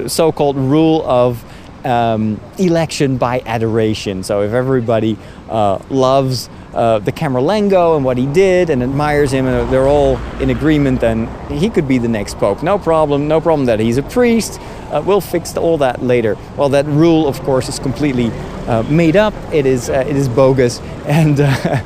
[0.07, 1.41] so called rule of
[1.87, 4.23] um, election by adoration.
[4.23, 5.17] So if everybody
[5.49, 10.17] uh, loves uh, the Camerlengo and what he did and admires him, and they're all
[10.41, 12.61] in agreement, then he could be the next pope.
[12.61, 14.59] No problem, no problem that he's a priest.
[14.91, 16.37] Uh, we'll fix all that later.
[16.57, 18.31] Well, that rule, of course, is completely
[18.67, 19.33] uh, made up.
[19.53, 21.45] It is, uh, it is bogus, and, uh,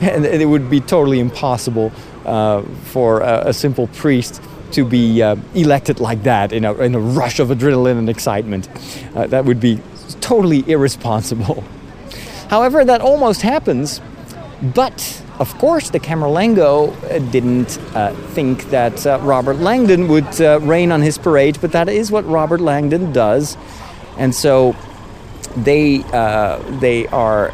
[0.00, 1.90] and it would be totally impossible
[2.84, 4.40] for a, a simple priest
[4.74, 8.68] to be uh, elected like that in a, in a rush of adrenaline and excitement.
[9.14, 9.80] Uh, that would be
[10.20, 11.64] totally irresponsible.
[12.48, 14.00] However, that almost happens,
[14.62, 20.60] but of course, the Camerlengo uh, didn't uh, think that uh, Robert Langdon would uh,
[20.60, 23.56] rain on his parade, but that is what Robert Langdon does.
[24.16, 24.76] And so
[25.56, 25.98] they,
[26.80, 27.52] they are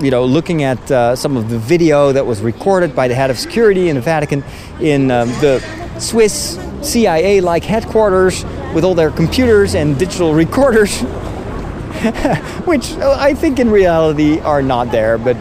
[0.00, 3.30] you know, looking at uh, some of the video that was recorded by the head
[3.30, 4.42] of security in the Vatican
[4.80, 5.62] in um, the
[6.00, 8.44] Swiss CIA like headquarters
[8.74, 11.00] with all their computers and digital recorders,
[12.64, 15.36] which I think in reality are not there, but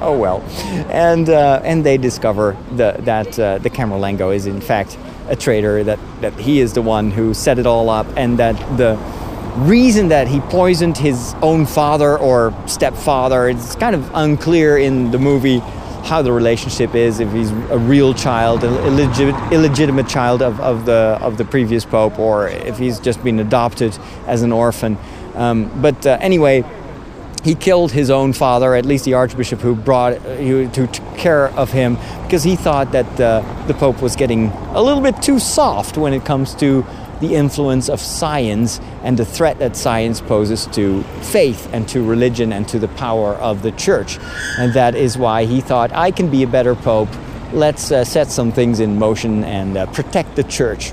[0.00, 0.40] oh well.
[0.90, 4.96] And, uh, and they discover the, that uh, the Camerlengo is in fact
[5.28, 8.54] a traitor, that, that he is the one who set it all up, and that
[8.78, 8.96] the
[9.58, 15.18] reason that he poisoned his own father or stepfather, it's kind of unclear in the
[15.18, 15.60] movie
[16.04, 20.86] how the relationship is, if he's a real child, an illegit- illegitimate child of, of,
[20.86, 23.96] the, of the previous pope, or if he's just been adopted
[24.26, 24.96] as an orphan.
[25.34, 26.64] Um, but uh, anyway,
[27.44, 31.70] he killed his own father, at least the archbishop who brought who took care of
[31.70, 35.96] him, because he thought that uh, the pope was getting a little bit too soft
[35.96, 36.84] when it comes to
[37.20, 42.52] the influence of science and the threat that science poses to faith and to religion
[42.52, 44.18] and to the power of the church.
[44.58, 47.08] And that is why he thought, I can be a better pope.
[47.52, 50.92] Let's uh, set some things in motion and uh, protect the church.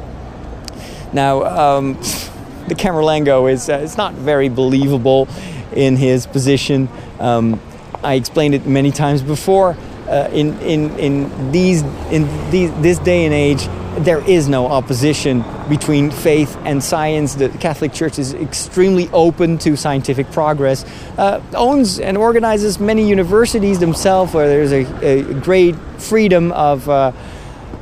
[1.13, 1.93] Now, um,
[2.67, 5.27] the Camerlengo is, uh, is not very believable
[5.73, 6.89] in his position.
[7.19, 7.61] Um,
[8.03, 9.77] I explained it many times before.
[10.07, 13.67] Uh, in, in, in, these, in these, this day and age,
[13.97, 17.35] there is no opposition between faith and science.
[17.35, 20.83] The Catholic Church is extremely open to scientific progress,
[21.17, 27.13] uh, owns and organizes many universities themselves where there's a, a great freedom of, uh,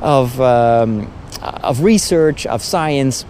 [0.00, 3.24] of, um, of research, of science.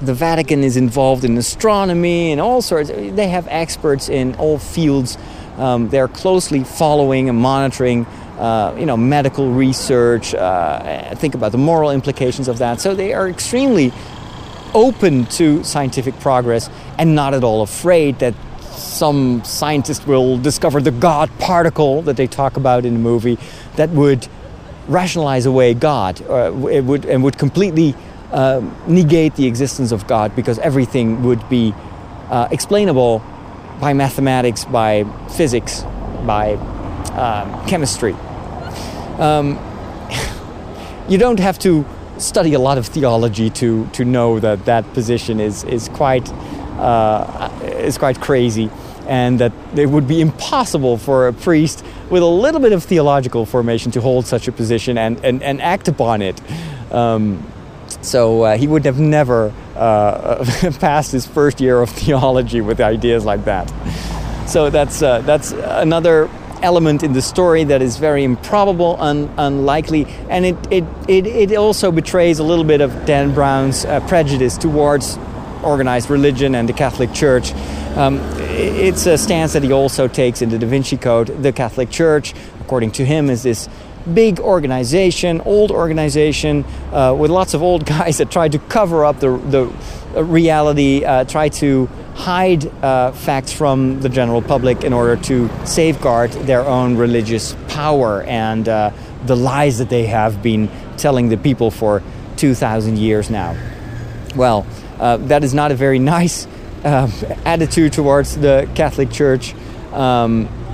[0.00, 2.90] The Vatican is involved in astronomy and all sorts.
[2.90, 5.16] They have experts in all fields.
[5.56, 8.06] Um, they're closely following and monitoring
[8.38, 12.80] uh, you know, medical research, uh, think about the moral implications of that.
[12.80, 13.92] So they are extremely
[14.74, 16.68] open to scientific progress
[16.98, 22.26] and not at all afraid that some scientist will discover the God particle that they
[22.26, 23.38] talk about in the movie
[23.76, 24.28] that would
[24.86, 27.94] rationalize away God uh, it would, and would completely
[28.32, 31.74] uh, negate the existence of God because everything would be
[32.28, 33.24] uh, explainable
[33.80, 35.04] by mathematics, by
[35.36, 35.82] physics,
[36.26, 36.54] by
[37.12, 38.14] um, chemistry.
[39.18, 39.58] Um,
[41.08, 41.84] you don't have to
[42.18, 46.30] study a lot of theology to, to know that that position is, is, quite,
[46.78, 48.70] uh, is quite crazy
[49.06, 53.46] and that it would be impossible for a priest with a little bit of theological
[53.46, 56.40] formation to hold such a position and, and, and act upon it.
[56.92, 57.44] Um,
[58.02, 60.44] so uh, he would have never uh,
[60.80, 63.68] passed his first year of theology with ideas like that.
[64.48, 66.28] So that's, uh, that's another
[66.66, 71.56] element in the story that is very improbable, and unlikely, and it, it, it, it,
[71.56, 75.16] also betrays a little bit of Dan Brown's uh, prejudice towards
[75.62, 77.54] organized religion and the Catholic Church.
[77.96, 78.18] Um,
[78.50, 81.28] it's a stance that he also takes in the Da Vinci Code.
[81.28, 83.68] The Catholic Church, according to him, is this
[84.12, 89.20] big organization, old organization, uh, with lots of old guys that try to cover up
[89.20, 89.72] the, the
[90.24, 96.30] reality, uh, try to hide uh, facts from the general public in order to safeguard
[96.32, 98.90] their own religious power and uh,
[99.26, 102.02] the lies that they have been telling the people for
[102.36, 103.56] 2,000 years now.
[104.34, 104.66] Well,
[104.98, 106.46] uh, that is not a very nice
[106.84, 107.10] uh,
[107.44, 109.54] attitude towards the Catholic Church.
[109.92, 110.65] Um, uh,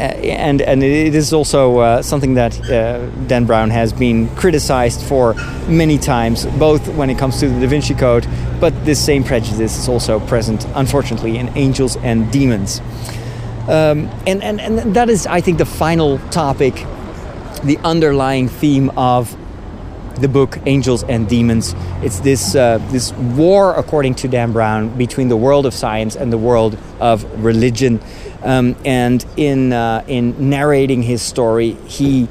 [0.00, 5.34] and and it is also uh, something that uh, Dan Brown has been criticized for
[5.68, 8.26] many times, both when it comes to the Da Vinci Code,
[8.60, 12.80] but this same prejudice is also present, unfortunately, in angels and demons.
[13.68, 16.74] Um, and, and, and that is, I think, the final topic,
[17.62, 19.36] the underlying theme of
[20.20, 21.74] the book Angels and Demons.
[22.02, 26.32] It's this uh, this war, according to Dan Brown, between the world of science and
[26.32, 28.00] the world of religion.
[28.42, 32.28] Um, and in, uh, in narrating his story, he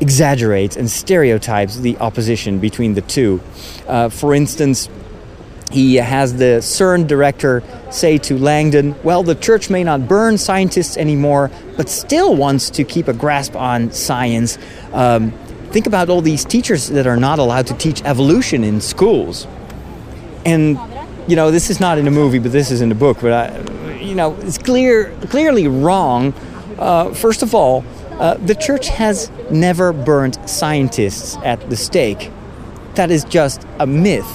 [0.00, 3.40] exaggerates and stereotypes the opposition between the two.
[3.86, 4.88] Uh, for instance,
[5.70, 10.96] he has the CERN director say to Langdon, Well, the church may not burn scientists
[10.96, 14.56] anymore, but still wants to keep a grasp on science.
[14.92, 15.32] Um,
[15.70, 19.46] think about all these teachers that are not allowed to teach evolution in schools.
[20.46, 20.78] And,
[21.26, 23.18] you know, this is not in the movie, but this is in the book.
[23.20, 23.77] But I,
[24.08, 26.32] you know, it's clear, clearly wrong.
[26.78, 32.30] Uh, first of all, uh, the church has never burned scientists at the stake.
[32.94, 34.26] That is just a myth.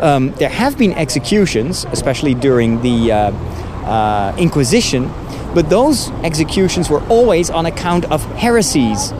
[0.00, 3.32] Um, there have been executions, especially during the uh,
[3.82, 5.10] uh Inquisition,
[5.54, 9.12] but those executions were always on account of heresies.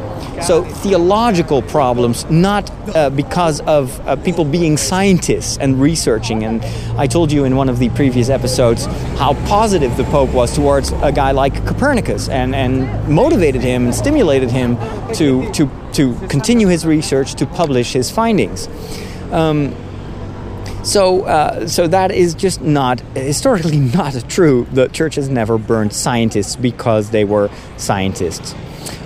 [0.42, 6.42] So theological problems, not uh, because of uh, people being scientists and researching.
[6.42, 6.64] And
[6.98, 8.86] I told you in one of the previous episodes
[9.16, 13.94] how positive the Pope was towards a guy like Copernicus and, and motivated him and
[13.94, 14.76] stimulated him
[15.14, 18.68] to, to, to continue his research, to publish his findings.
[19.30, 19.76] Um,
[20.82, 24.66] so, uh, so that is just not historically not true.
[24.72, 28.56] The church has never burned scientists because they were scientists.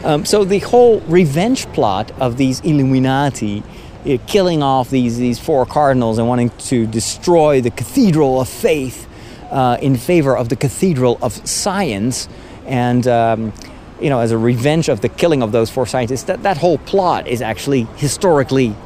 [0.06, 3.64] Um, so the whole revenge plot of these Illuminati
[4.04, 9.08] know, killing off these these four cardinals and wanting to destroy the cathedral of faith
[9.50, 12.28] uh, in favor of the cathedral of science,
[12.66, 13.52] and um,
[14.00, 16.22] you know, as a revenge of the killing of those four scientists.
[16.22, 18.76] That that whole plot is actually historically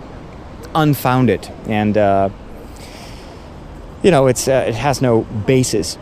[0.75, 2.31] unfounded, and uh,
[4.03, 5.99] you know, it's uh, it has no basis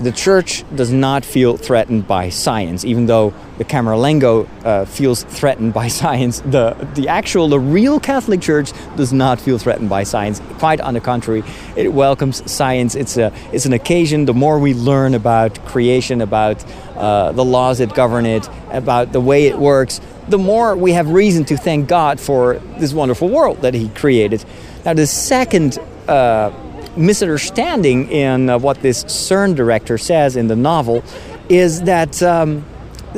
[0.00, 5.72] the church does not feel threatened by science, even though the Camerlengo uh, feels threatened
[5.72, 6.40] by science.
[6.40, 10.40] The, the actual, the real Catholic Church does not feel threatened by science.
[10.58, 11.42] Quite on the contrary,
[11.76, 12.94] it welcomes science.
[12.94, 16.64] It's, a, it's an occasion, the more we learn about creation, about
[16.96, 21.08] uh, the laws that govern it, about the way it works, the more we have
[21.10, 24.44] reason to thank God for this wonderful world that He created.
[24.84, 25.78] Now, the second
[26.08, 26.52] uh,
[26.96, 31.04] misunderstanding in uh, what this CERN director says in the novel
[31.48, 32.64] is that um,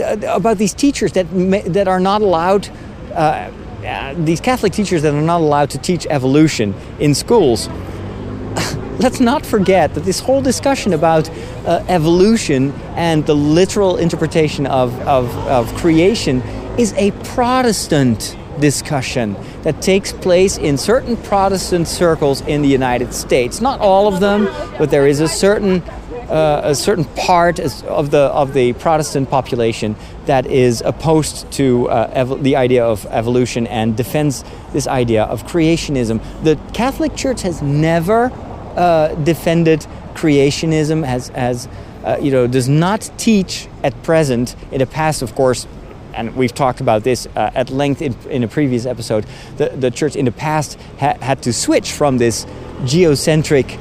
[0.01, 1.27] about these teachers that
[1.73, 2.69] that are not allowed.
[3.13, 3.51] Uh,
[3.85, 7.69] uh, these Catholic teachers that are not allowed to teach evolution in schools.
[8.99, 11.31] Let's not forget that this whole discussion about
[11.65, 16.43] uh, evolution and the literal interpretation of, of, of creation
[16.77, 23.61] is a Protestant discussion that takes place in certain Protestant circles in the United States.
[23.61, 24.47] Not all of them,
[24.79, 25.83] but there is a certain
[26.29, 32.25] uh, a certain part of the of the Protestant population that is opposed to uh,
[32.37, 36.21] the idea of evolution and defends this idea of creationism.
[36.45, 38.31] The Catholic Church has never
[38.77, 41.69] uh, defended creationism, has has
[42.05, 44.55] uh, you know does not teach at present.
[44.71, 45.67] In the past, of course,
[46.15, 49.25] and we've talked about this uh, at length in, in, a previous episode,
[49.57, 52.47] the, the church in the past ha- had to switch from this
[52.85, 53.79] geocentric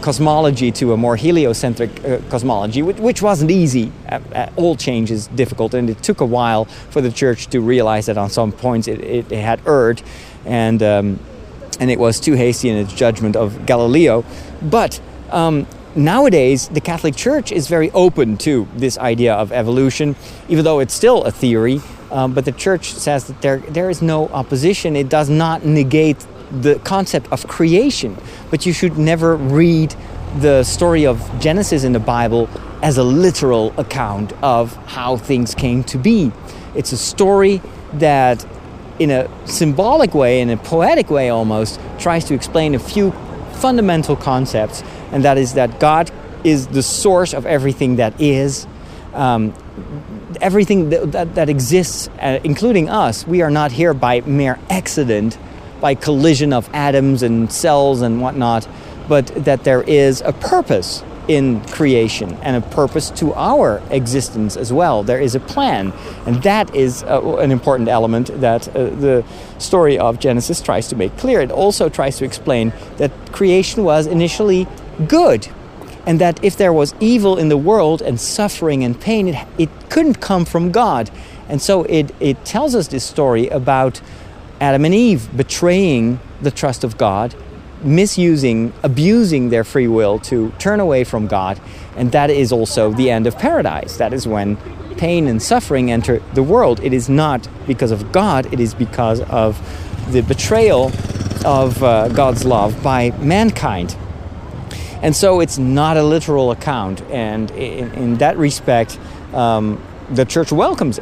[0.00, 3.92] cosmology to a more heliocentric uh, cosmology, which, which, wasn't easy.
[4.56, 8.16] all change is difficult, and it took a while for the church to realize that
[8.16, 10.02] on some points it, it, it had erred,
[10.44, 11.18] and um,
[11.80, 14.24] and it was too hasty in its judgment of Galileo.
[14.62, 15.00] But
[15.30, 20.16] um, nowadays the Catholic Church is very open to this idea of evolution,
[20.48, 21.80] even though it's still a theory.
[22.10, 24.96] Um, but the Church says that there there is no opposition.
[24.96, 28.16] It does not negate the concept of creation,
[28.50, 29.94] but you should never read
[30.38, 32.48] the story of Genesis in the Bible
[32.82, 36.32] as a literal account of how things came to be.
[36.74, 37.60] It's a story
[37.94, 38.46] that,
[38.98, 43.12] in a symbolic way, in a poetic way almost, tries to explain a few
[43.54, 44.82] fundamental concepts
[45.12, 46.10] and that is that God
[46.44, 48.66] is the source of everything that is.
[49.12, 49.52] Um,
[50.40, 55.36] everything that, that, that exists, uh, including us, we are not here by mere accident,
[55.80, 58.68] by collision of atoms and cells and whatnot,
[59.08, 64.72] but that there is a purpose in creation and a purpose to our existence as
[64.72, 65.04] well.
[65.04, 65.92] There is a plan,
[66.26, 69.24] and that is uh, an important element that uh, the
[69.58, 71.40] story of Genesis tries to make clear.
[71.40, 74.66] It also tries to explain that creation was initially
[75.06, 75.48] good.
[76.06, 79.68] And that if there was evil in the world and suffering and pain, it, it
[79.90, 81.10] couldn't come from God.
[81.48, 84.00] And so it, it tells us this story about
[84.60, 87.34] Adam and Eve betraying the trust of God,
[87.82, 91.60] misusing, abusing their free will to turn away from God.
[91.96, 93.96] And that is also the end of paradise.
[93.96, 94.56] That is when
[94.96, 96.80] pain and suffering enter the world.
[96.80, 99.58] It is not because of God, it is because of
[100.12, 100.92] the betrayal
[101.44, 103.96] of uh, God's love by mankind.
[105.02, 107.00] And so it's not a literal account.
[107.02, 108.98] And in, in that respect,
[109.32, 110.98] um, the church welcomes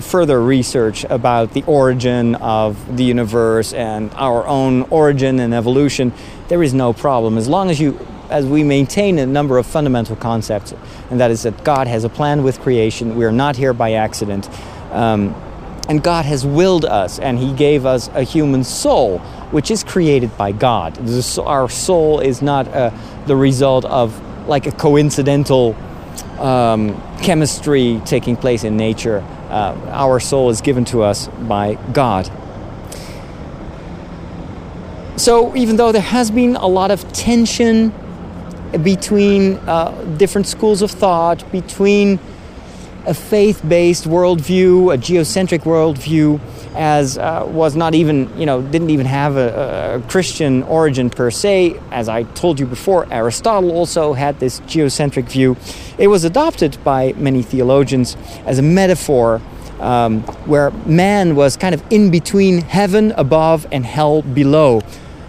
[0.00, 6.12] further research about the origin of the universe and our own origin and evolution.
[6.48, 7.98] There is no problem as long as you
[8.30, 10.72] as we maintain a number of fundamental concepts,
[11.10, 13.14] and that is that God has a plan with creation.
[13.14, 14.48] We are not here by accident.
[14.90, 15.34] Um,
[15.88, 19.18] and God has willed us, and He gave us a human soul,
[19.50, 20.98] which is created by God.
[21.38, 22.90] Our soul is not uh,
[23.26, 24.18] the result of
[24.48, 25.76] like a coincidental
[26.38, 29.24] um, chemistry taking place in nature.
[29.52, 32.30] Uh, our soul is given to us by God.
[35.16, 37.92] So, even though there has been a lot of tension
[38.82, 42.18] between uh, different schools of thought, between
[43.04, 46.40] a faith based worldview, a geocentric worldview,
[46.74, 51.30] as uh, was not even, you know, didn't even have a, a, Christian origin per
[51.30, 51.78] se.
[51.90, 55.56] As I told you before, Aristotle also had this geocentric view.
[55.98, 58.16] It was adopted by many theologians
[58.46, 59.40] as a metaphor
[59.80, 64.80] um, where man was kind of in between heaven above and hell below.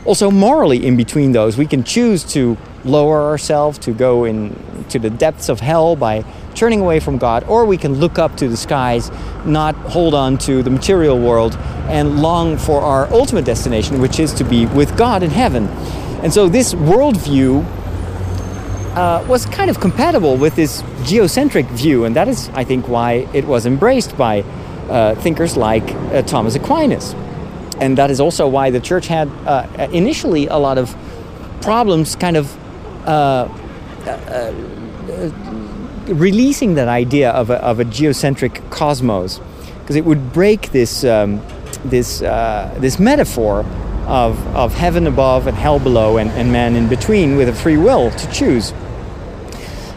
[0.06, 5.10] Also, morally in between those, we can choose to lower ourselves, to go into the
[5.10, 8.58] depths of hell by turning away from God, or we can look up to the
[8.58, 9.12] skies,
[9.46, 11.56] not hold on to the material world,
[11.90, 15.68] and long for our ultimate destination, which is to be with God in heaven.
[16.24, 17.66] And so this worldview
[18.96, 23.28] uh, was kind of compatible with this geocentric view, and that is, I think, why
[23.34, 24.44] it was embraced by
[24.90, 27.16] uh, thinkers like uh, Thomas Aquinas.
[27.80, 30.96] And that is also why the church had uh, initially a lot of
[31.62, 32.56] problems kind of
[33.08, 33.50] uh,
[34.06, 34.54] uh,
[36.08, 39.40] releasing that idea of a, of a geocentric cosmos,
[39.80, 41.42] because it would break this, um,
[41.86, 43.66] this, this metaphor
[44.06, 47.78] of, of heaven above and hell below and, and man in between with a free
[47.78, 48.74] will to choose.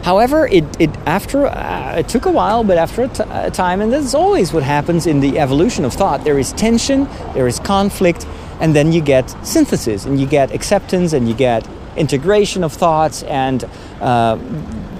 [0.03, 3.81] However, it, it after uh, it took a while, but after a, t- a time,
[3.81, 6.23] and that's always what happens in the evolution of thought.
[6.23, 8.25] There is tension, there is conflict,
[8.61, 13.23] and then you get synthesis, and you get acceptance, and you get integration of thoughts,
[13.23, 13.65] and
[13.99, 14.37] uh,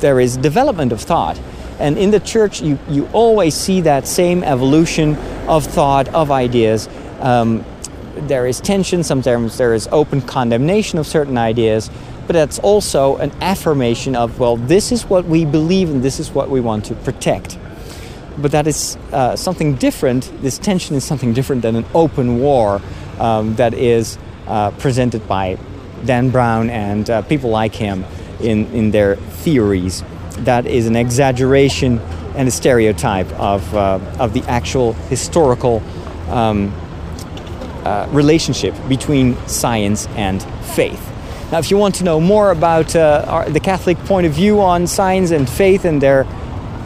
[0.01, 1.39] there is development of thought.
[1.79, 5.15] And in the church, you, you always see that same evolution
[5.47, 6.89] of thought, of ideas.
[7.19, 7.63] Um,
[8.15, 11.91] there is tension, sometimes there is open condemnation of certain ideas,
[12.25, 16.31] but that's also an affirmation of, well, this is what we believe and this is
[16.31, 17.59] what we want to protect.
[18.39, 20.31] But that is uh, something different.
[20.41, 22.81] This tension is something different than an open war
[23.19, 24.17] um, that is
[24.47, 25.57] uh, presented by
[26.05, 28.03] Dan Brown and uh, people like him
[28.39, 30.03] in, in their theories.
[30.39, 31.99] That is an exaggeration
[32.35, 35.81] and a stereotype of, uh, of the actual historical
[36.29, 36.73] um,
[37.83, 40.43] uh, relationship between science and
[40.75, 41.03] faith.
[41.51, 44.59] Now, if you want to know more about uh, our, the Catholic point of view
[44.59, 46.25] on science and faith and their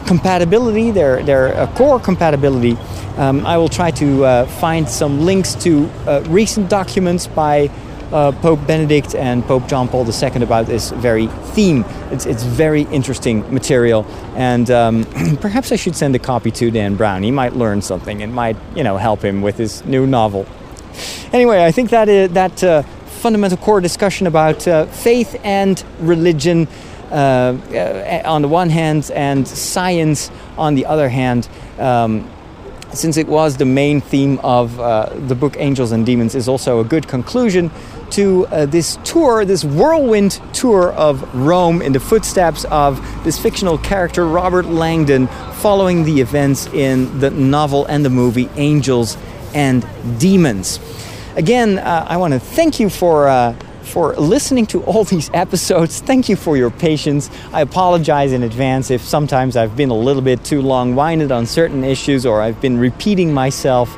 [0.06, 2.76] compatibility, their, their uh, core compatibility,
[3.16, 7.70] um, I will try to uh, find some links to uh, recent documents by
[8.12, 11.84] uh, Pope Benedict and Pope John Paul II about this very theme.
[12.10, 14.04] It's, it's very interesting material,
[14.36, 15.04] and um,
[15.40, 17.22] perhaps I should send a copy to Dan Brown.
[17.22, 18.20] He might learn something.
[18.20, 20.46] It might, you know, help him with his new novel.
[21.32, 26.68] Anyway, I think that is, that uh, fundamental core discussion about uh, faith and religion
[27.10, 31.48] uh, uh, on the one hand and science on the other hand.
[31.78, 32.28] Um,
[32.92, 36.80] since it was the main theme of uh, the book Angels and Demons, is also
[36.80, 37.70] a good conclusion
[38.12, 43.78] to uh, this tour, this whirlwind tour of Rome in the footsteps of this fictional
[43.78, 49.16] character, Robert Langdon, following the events in the novel and the movie Angels
[49.54, 49.86] and
[50.18, 50.78] Demons.
[51.36, 53.28] Again, uh, I want to thank you for.
[53.28, 56.00] Uh, for listening to all these episodes.
[56.00, 57.28] Thank you for your patience.
[57.52, 61.46] I apologize in advance if sometimes I've been a little bit too long winded on
[61.46, 63.90] certain issues or I've been repeating myself.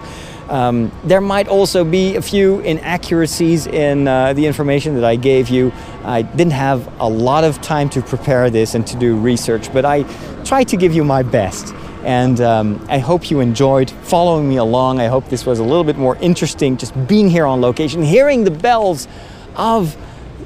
[0.48, 5.48] Um, there might also be a few inaccuracies in uh, the information that I gave
[5.48, 5.72] you.
[6.04, 9.84] I didn't have a lot of time to prepare this and to do research, but
[9.84, 10.02] I
[10.44, 11.74] tried to give you my best.
[12.04, 15.00] And um, I hope you enjoyed following me along.
[15.00, 18.44] I hope this was a little bit more interesting just being here on location, hearing
[18.44, 19.08] the bells
[19.56, 19.96] of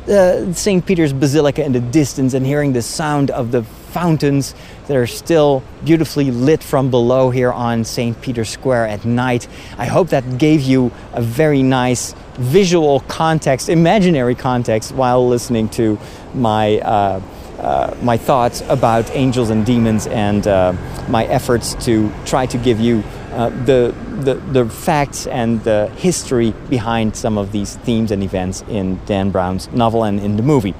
[0.08, 0.86] uh, St.
[0.86, 4.54] Peter's Basilica in the distance and hearing the sound of the fountains
[4.86, 8.20] that are still beautifully lit from below here on St.
[8.20, 9.48] Peter's Square at night.
[9.76, 15.98] I hope that gave you a very nice visual context, imaginary context, while listening to
[16.34, 16.78] my.
[16.78, 17.20] Uh,
[17.58, 20.72] uh, my thoughts about angels and demons and uh,
[21.08, 26.52] my efforts to try to give you uh, the, the, the facts and the history
[26.70, 30.72] behind some of these themes and events in Dan Brown's novel and in the movie.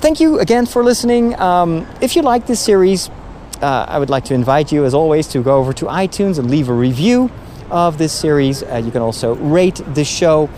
[0.00, 1.34] Thank you again for listening.
[1.40, 3.08] Um, if you like this series,
[3.60, 6.48] uh, I would like to invite you, as always, to go over to iTunes and
[6.48, 7.32] leave a review
[7.68, 8.62] of this series.
[8.62, 10.48] Uh, you can also rate the show.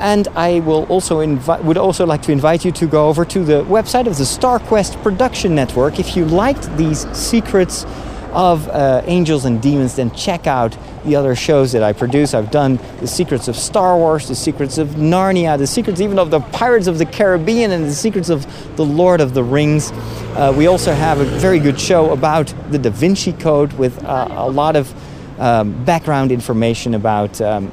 [0.00, 3.44] And I will also invi- would also like to invite you to go over to
[3.44, 6.00] the website of the StarQuest Production Network.
[6.00, 7.86] If you liked these secrets
[8.32, 12.34] of uh, angels and demons, then check out the other shows that I produce.
[12.34, 16.30] I've done the secrets of Star Wars, the secrets of Narnia, the secrets even of
[16.30, 18.46] the Pirates of the Caribbean, and the secrets of
[18.76, 19.90] the Lord of the Rings.
[19.92, 24.28] Uh, we also have a very good show about the Da Vinci Code with uh,
[24.30, 24.92] a lot of
[25.40, 27.40] um, background information about.
[27.40, 27.72] Um,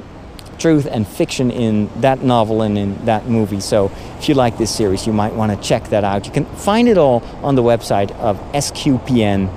[0.58, 3.60] truth and fiction in that novel and in that movie.
[3.60, 6.26] So if you like this series, you might want to check that out.
[6.26, 9.54] You can find it all on the website of sqpn.com.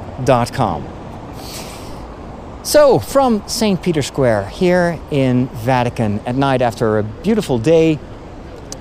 [2.62, 3.82] So, from St.
[3.82, 7.98] Peter Square here in Vatican at night after a beautiful day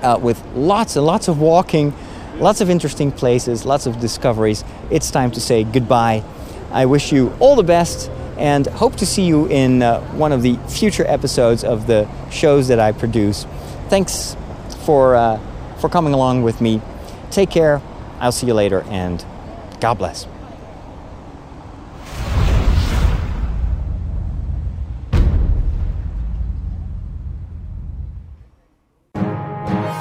[0.02, 1.94] uh, with lots and lots of walking,
[2.36, 6.22] lots of interesting places, lots of discoveries, it's time to say goodbye.
[6.70, 10.42] I wish you all the best and hope to see you in uh, one of
[10.42, 13.44] the future episodes of the shows that I produce.
[13.88, 14.36] Thanks
[14.84, 15.40] for, uh,
[15.78, 16.82] for coming along with me.
[17.30, 17.80] Take care.
[18.18, 19.24] I'll see you later, and
[19.80, 20.26] God bless.